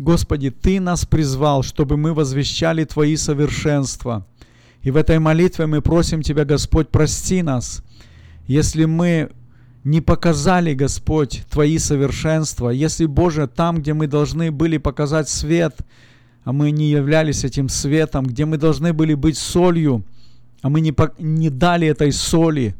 Господи, 0.00 0.50
Ты 0.50 0.80
нас 0.80 1.04
призвал, 1.04 1.62
чтобы 1.62 1.98
мы 1.98 2.14
возвещали 2.14 2.84
Твои 2.84 3.16
совершенства. 3.16 4.26
И 4.82 4.90
в 4.90 4.96
этой 4.96 5.18
молитве 5.18 5.66
мы 5.66 5.82
просим 5.82 6.22
Тебя, 6.22 6.44
Господь, 6.44 6.88
прости 6.88 7.42
нас, 7.42 7.82
если 8.46 8.84
мы 8.86 9.30
не 9.84 10.00
показали, 10.00 10.74
Господь, 10.74 11.44
Твои 11.50 11.78
совершенства, 11.78 12.70
если, 12.70 13.06
Боже, 13.06 13.46
там, 13.46 13.78
где 13.78 13.94
мы 13.94 14.06
должны 14.06 14.50
были 14.50 14.78
показать 14.78 15.28
свет, 15.28 15.76
а 16.44 16.52
мы 16.52 16.70
не 16.70 16.90
являлись 16.90 17.44
этим 17.44 17.68
светом, 17.68 18.24
где 18.24 18.44
мы 18.46 18.56
должны 18.56 18.92
были 18.92 19.14
быть 19.14 19.36
солью, 19.36 20.04
а 20.62 20.68
мы 20.68 20.80
не, 20.80 20.94
не 21.18 21.50
дали 21.50 21.86
этой 21.86 22.12
соли. 22.12 22.74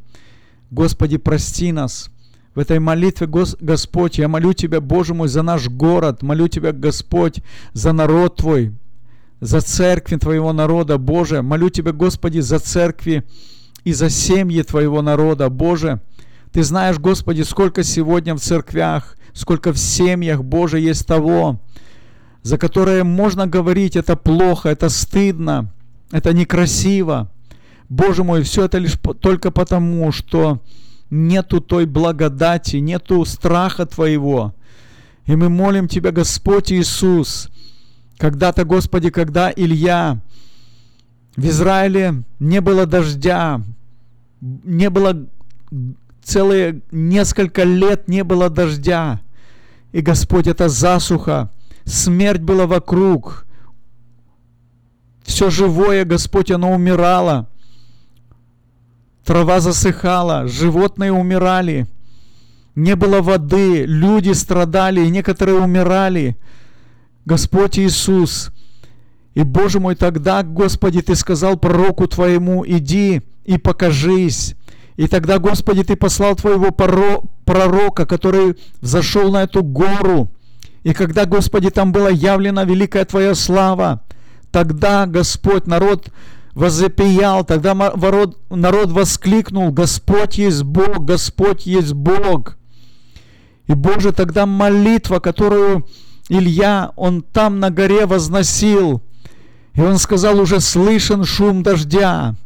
Господи, 0.71 1.19
прости 1.19 1.73
нас. 1.73 2.11
В 2.55 2.59
этой 2.59 2.81
молитве, 2.81 3.29
Господь, 3.29 4.19
я 4.19 4.29
молю 4.29 4.53
Тебя, 4.55 4.81
Боже 4.81 5.15
мой, 5.15 5.29
за 5.29 5.43
наш 5.43 5.69
город, 5.69 6.23
молю 6.23 6.49
Тебя, 6.49 6.73
Господь, 6.73 7.41
за 7.73 7.93
народ 7.93 8.37
Твой, 8.37 8.73
за 9.41 9.61
церкви 9.61 10.17
Твоего 10.17 10.53
народа, 10.53 10.99
Боже, 10.99 11.43
молю 11.43 11.71
Тебя, 11.71 11.93
Господи, 11.93 12.41
за 12.41 12.59
церкви 12.59 13.25
и 13.85 13.93
за 13.93 14.11
семьи 14.11 14.63
Твоего 14.63 15.03
народа, 15.03 15.49
Боже. 15.49 16.01
Ты 16.53 16.63
знаешь, 16.63 16.99
Господи, 16.99 17.43
сколько 17.43 17.83
сегодня 17.83 18.35
в 18.35 18.41
церквях, 18.41 19.17
сколько 19.33 19.73
в 19.73 19.79
семьях, 19.79 20.43
Боже, 20.43 20.81
есть 20.81 21.07
того, 21.07 21.61
за 22.43 22.59
которое 22.59 23.05
можно 23.05 23.47
говорить, 23.47 23.97
это 23.97 24.17
плохо, 24.17 24.69
это 24.69 24.89
стыдно, 24.89 25.73
это 26.11 26.33
некрасиво. 26.33 27.31
Боже 27.89 28.25
мой, 28.25 28.43
все 28.43 28.67
это 28.67 28.79
лишь 28.79 28.97
только 29.21 29.51
потому, 29.51 30.13
что 30.13 30.61
нету 31.11 31.61
той 31.61 31.87
благодати, 31.87 32.77
нету 32.77 33.25
страха 33.25 33.87
Твоего. 33.87 34.55
И 35.27 35.37
мы 35.37 35.49
молим 35.49 35.89
Тебя, 35.89 36.13
Господь 36.13 36.73
Иисус, 36.73 37.51
когда-то, 38.21 38.65
Господи, 38.65 39.09
когда 39.09 39.51
Илья 39.51 40.21
в 41.37 41.45
Израиле 41.47 42.23
не 42.39 42.61
было 42.61 42.85
дождя, 42.85 43.63
не 44.41 44.91
было 44.91 45.27
целые 46.23 46.83
несколько 46.91 47.63
лет 47.63 48.09
не 48.09 48.23
было 48.23 48.51
дождя. 48.51 49.23
И, 49.93 50.03
Господь, 50.03 50.47
это 50.47 50.69
засуха, 50.69 51.51
смерть 51.85 52.43
была 52.43 52.67
вокруг. 52.67 53.47
Все 55.23 55.49
живое, 55.49 56.05
Господь, 56.05 56.51
оно 56.51 56.73
умирало. 56.73 57.49
Трава 59.25 59.61
засыхала, 59.61 60.47
животные 60.47 61.13
умирали, 61.13 61.87
не 62.75 62.97
было 62.97 63.23
воды, 63.23 63.85
люди 63.87 64.33
страдали, 64.33 65.07
некоторые 65.07 65.59
умирали. 65.59 66.37
Господь 67.31 67.79
Иисус, 67.79 68.51
и, 69.35 69.45
Боже 69.45 69.79
мой, 69.79 69.95
тогда, 69.95 70.43
Господи, 70.43 71.01
Ты 71.01 71.15
сказал 71.15 71.57
пророку 71.57 72.09
Твоему, 72.09 72.65
иди 72.67 73.23
и 73.45 73.57
покажись. 73.57 74.57
И 74.97 75.07
тогда, 75.07 75.39
Господи, 75.39 75.85
Ты 75.85 75.95
послал 75.95 76.35
Твоего 76.35 76.73
пророка, 76.73 78.05
который 78.05 78.57
взошел 78.81 79.31
на 79.31 79.45
эту 79.45 79.63
гору. 79.63 80.29
И 80.83 80.93
когда, 80.93 81.25
Господи, 81.25 81.71
там 81.71 81.93
была 81.93 82.11
явлена 82.11 82.65
великая 82.65 83.05
Твоя 83.05 83.37
слава, 83.37 84.03
тогда, 84.51 85.07
Господь, 85.07 85.69
народ 85.69 86.09
возопиял, 86.55 87.45
тогда 87.45 87.75
народ, 87.75 88.39
народ 88.51 88.91
воскликнул, 88.91 89.71
Господь 89.71 90.37
есть 90.37 90.65
Бог, 90.65 91.05
Господь 91.05 91.65
есть 91.65 91.93
Бог. 91.93 92.57
И 93.69 93.75
Боже, 93.75 94.11
тогда 94.11 94.47
молитва, 94.47 95.21
которую 95.21 95.87
Илья, 96.31 96.93
он 96.95 97.23
там 97.23 97.59
на 97.59 97.71
горе 97.71 98.07
возносил, 98.07 99.03
и 99.75 99.81
он 99.81 99.99
сказал, 99.99 100.39
уже 100.39 100.61
слышен 100.61 101.25
шум 101.25 101.65
дождя. 101.65 102.37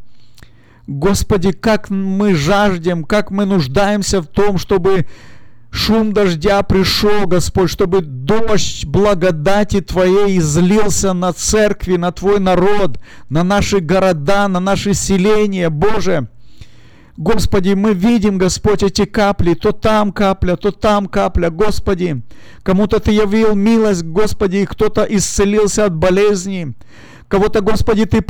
Господи, 0.87 1.51
как 1.51 1.91
мы 1.91 2.33
жаждем, 2.33 3.03
как 3.03 3.29
мы 3.29 3.45
нуждаемся 3.45 4.21
в 4.21 4.25
том, 4.25 4.57
чтобы 4.57 5.05
шум 5.69 6.13
дождя 6.13 6.63
пришел, 6.63 7.27
Господь, 7.27 7.69
чтобы 7.69 8.01
дождь 8.01 8.85
благодати 8.85 9.81
Твоей 9.81 10.39
излился 10.39 11.13
на 11.13 11.31
церкви, 11.31 11.97
на 11.97 12.11
Твой 12.11 12.39
народ, 12.39 12.99
на 13.29 13.43
наши 13.43 13.81
города, 13.81 14.47
на 14.47 14.59
наши 14.59 14.95
селения, 14.95 15.69
Боже. 15.69 16.27
Господи, 17.17 17.73
мы 17.73 17.93
видим, 17.93 18.37
Господь, 18.37 18.83
эти 18.83 19.05
капли, 19.05 19.53
то 19.53 19.71
там 19.71 20.11
капля, 20.11 20.57
то 20.57 20.71
там 20.71 21.07
капля, 21.07 21.49
Господи. 21.49 22.23
Кому-то 22.61 22.99
Ты 22.99 23.11
явил 23.11 23.55
милость, 23.55 24.03
Господи, 24.03 24.57
и 24.57 24.65
кто-то 24.65 25.03
исцелился 25.03 25.85
от 25.85 25.95
болезни. 25.95 26.73
Кого-то, 27.29 27.61
Господи, 27.61 28.05
ты, 28.05 28.21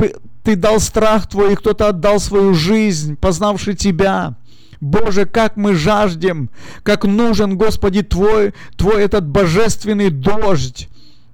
ты 0.44 0.54
дал 0.54 0.78
страх 0.78 1.28
Твой, 1.28 1.52
и 1.52 1.56
кто-то 1.56 1.88
отдал 1.88 2.20
свою 2.20 2.54
жизнь, 2.54 3.16
познавший 3.16 3.74
Тебя. 3.74 4.36
Боже, 4.80 5.24
как 5.24 5.56
мы 5.56 5.74
жаждем, 5.74 6.50
как 6.84 7.04
нужен, 7.04 7.56
Господи, 7.56 8.02
Твой, 8.02 8.54
Твой 8.76 9.02
этот 9.02 9.26
божественный 9.26 10.10
дождь, 10.10 10.88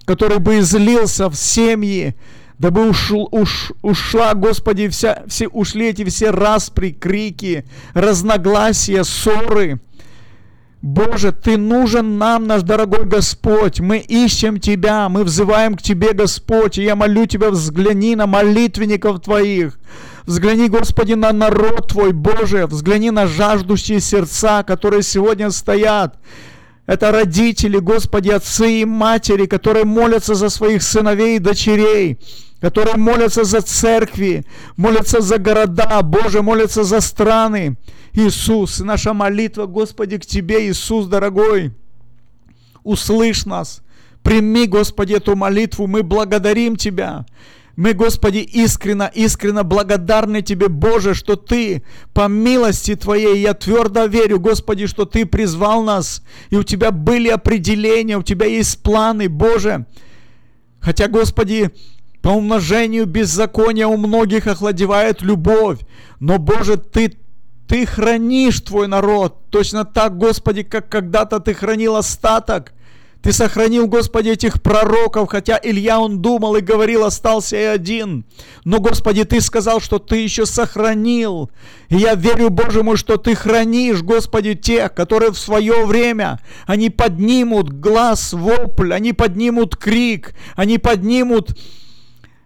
который 0.07 0.39
бы 0.39 0.61
излился 0.61 1.29
в 1.29 1.35
семьи, 1.35 2.17
дабы 2.63 2.89
ушл, 2.89 3.27
уш, 3.33 3.73
ушла, 3.83 4.35
Господи, 4.35 4.87
вся, 4.87 5.25
все, 5.27 5.49
ушли 5.49 5.89
эти 5.89 6.05
все 6.05 6.31
распри, 6.31 6.91
крики, 6.91 7.65
разногласия, 7.93 9.03
ссоры. 9.03 9.81
Боже, 10.81 11.33
Ты 11.33 11.57
нужен 11.57 12.19
нам, 12.19 12.47
наш 12.47 12.63
дорогой 12.63 13.05
Господь. 13.05 13.81
Мы 13.81 13.99
ищем 13.99 14.61
Тебя, 14.61 15.09
мы 15.09 15.25
взываем 15.25 15.75
к 15.75 15.83
Тебе, 15.83 16.13
Господь. 16.13 16.79
И 16.79 16.85
я 16.85 16.95
молю 16.95 17.27
Тебя, 17.27 17.51
взгляни 17.51 18.15
на 18.15 18.29
молитвенников 18.29 19.21
Твоих. 19.23 19.77
Взгляни, 20.25 20.69
Господи, 20.69 21.15
на 21.15 21.33
народ 21.33 21.89
Твой, 21.89 22.13
Боже. 22.13 22.69
Взгляни 22.69 23.11
на 23.11 23.27
жаждущие 23.27 23.99
сердца, 23.99 24.63
которые 24.63 25.03
сегодня 25.03 25.51
стоят. 25.51 26.17
Это 26.87 27.11
родители, 27.11 27.79
Господи, 27.79 28.29
отцы 28.31 28.83
и 28.83 28.85
матери, 28.85 29.47
которые 29.47 29.85
молятся 29.85 30.35
за 30.37 30.49
своих 30.49 30.85
сыновей 30.85 31.37
и 31.37 31.41
дочерей 31.41 32.21
которые 32.63 32.97
молятся 32.97 33.43
за 33.43 33.61
церкви, 33.61 34.45
молятся 34.77 35.21
за 35.21 35.39
города, 35.39 36.01
Боже, 36.03 36.43
молятся 36.43 36.85
за 36.85 37.01
страны. 37.01 37.77
Иисус, 38.13 38.79
наша 38.79 39.13
молитва, 39.13 39.67
Господи, 39.67 40.19
к 40.19 40.25
Тебе, 40.25 40.69
Иисус, 40.69 41.07
дорогой, 41.07 41.73
услышь 42.85 43.47
нас, 43.47 43.83
прими, 44.23 44.69
Господи, 44.69 45.15
эту 45.15 45.35
молитву, 45.35 45.89
мы 45.89 46.05
благодарим 46.05 46.77
Тебя. 46.77 47.27
Мы, 47.75 47.95
Господи, 47.95 48.39
искренно, 48.39 49.11
искренно 49.13 49.65
благодарны 49.65 50.41
Тебе, 50.41 50.69
Боже, 50.69 51.15
что 51.15 51.35
Ты, 51.35 51.83
по 52.15 52.29
милости 52.29 52.95
Твоей, 52.95 53.41
я 53.41 53.55
твердо 53.55 54.05
верю, 54.05 54.39
Господи, 54.39 54.87
что 54.87 55.05
Ты 55.05 55.27
призвал 55.27 55.83
нас, 55.83 56.23
и 56.51 56.57
у 56.57 56.63
Тебя 56.63 56.93
были 56.93 57.29
определения, 57.29 58.19
у 58.19 58.23
Тебя 58.23 58.47
есть 58.47 58.81
планы, 58.85 59.29
Боже. 59.29 59.85
Хотя, 60.79 61.09
Господи, 61.09 61.73
по 62.23 62.29
умножению 62.29 63.07
беззакония 63.07 63.89
у 63.89 63.97
многих 63.97 64.47
охладевает 64.47 65.23
любовь. 65.23 65.81
Но, 66.21 66.39
Боже, 66.39 66.77
Ты, 66.77 67.17
Ты 67.67 67.85
хранишь 67.85 68.61
Твой 68.61 68.87
народ. 68.87 69.51
Точно 69.51 69.85
так, 69.85 70.17
Господи, 70.17 70.63
как 70.63 70.89
когда-то 70.89 71.41
Ты 71.41 71.53
хранил 71.53 71.97
остаток. 71.97 72.73
Ты 73.23 73.33
сохранил, 73.33 73.87
Господи, 73.87 74.31
этих 74.31 74.61
пророков, 74.63 75.31
хотя 75.31 75.59
Илья, 75.63 76.01
он 76.01 76.21
думал 76.21 76.57
и 76.57 76.61
говорил, 76.61 77.05
остался 77.05 77.57
и 77.57 77.63
один. 77.63 78.25
Но, 78.65 78.81
Господи, 78.81 79.25
Ты 79.25 79.41
сказал, 79.41 79.81
что 79.81 79.99
Ты 79.99 80.17
еще 80.17 80.47
сохранил. 80.47 81.51
И 81.89 81.97
я 81.97 82.15
верю, 82.15 82.51
Боже 82.51 82.83
мой, 82.83 82.97
что 82.97 83.17
Ты 83.17 83.37
хранишь, 83.37 84.03
Господи, 84.03 84.55
тех, 84.55 84.95
которые 84.95 85.33
в 85.33 85.39
свое 85.39 85.87
время, 85.87 86.41
они 86.67 86.91
поднимут 86.91 87.73
глаз, 87.73 88.33
вопль, 88.33 88.93
они 88.93 89.13
поднимут 89.13 89.77
крик, 89.77 90.35
они 90.57 90.79
поднимут 90.79 91.51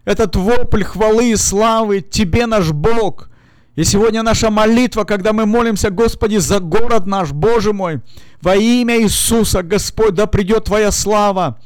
этот 0.07 0.37
вопль 0.37 0.85
хвалы 0.85 1.33
и 1.33 1.37
славы 1.37 2.01
Тебе, 2.01 2.47
наш 2.47 2.71
Бог. 2.71 3.29
И 3.75 3.85
сегодня 3.85 4.23
наша 4.23 4.51
молитва, 4.51 5.05
когда 5.05 5.35
мы 5.35 5.45
молимся, 5.45 5.91
Господи, 5.91 6.37
за 6.39 6.61
город 6.61 7.07
наш, 7.07 7.33
Боже 7.33 7.75
мой, 7.75 8.01
во 8.41 8.57
имя 8.57 9.03
Иисуса, 9.03 9.63
Господь, 9.63 10.15
да 10.15 10.27
придет 10.27 10.65
Твоя 10.65 10.91
слава, 10.91 11.61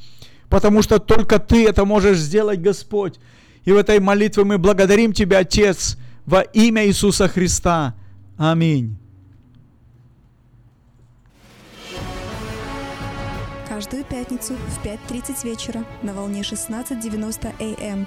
потому 0.48 0.82
что 0.82 0.98
только 0.98 1.38
Ты 1.38 1.68
это 1.68 1.84
можешь 1.84 2.18
сделать, 2.18 2.60
Господь. 2.60 3.20
И 3.64 3.72
в 3.72 3.76
этой 3.76 4.00
молитве 4.00 4.42
мы 4.42 4.58
благодарим 4.58 5.12
Тебя, 5.12 5.38
Отец, 5.38 5.96
во 6.24 6.40
имя 6.40 6.86
Иисуса 6.86 7.28
Христа. 7.28 7.94
Аминь. 8.38 8.96
Каждую 13.68 14.04
пятницу 14.04 14.54
в 14.54 14.84
5.30 14.84 15.44
вечера 15.44 15.84
на 16.02 16.12
волне 16.12 16.40
16.90 16.40 17.52
АМ 17.60 18.06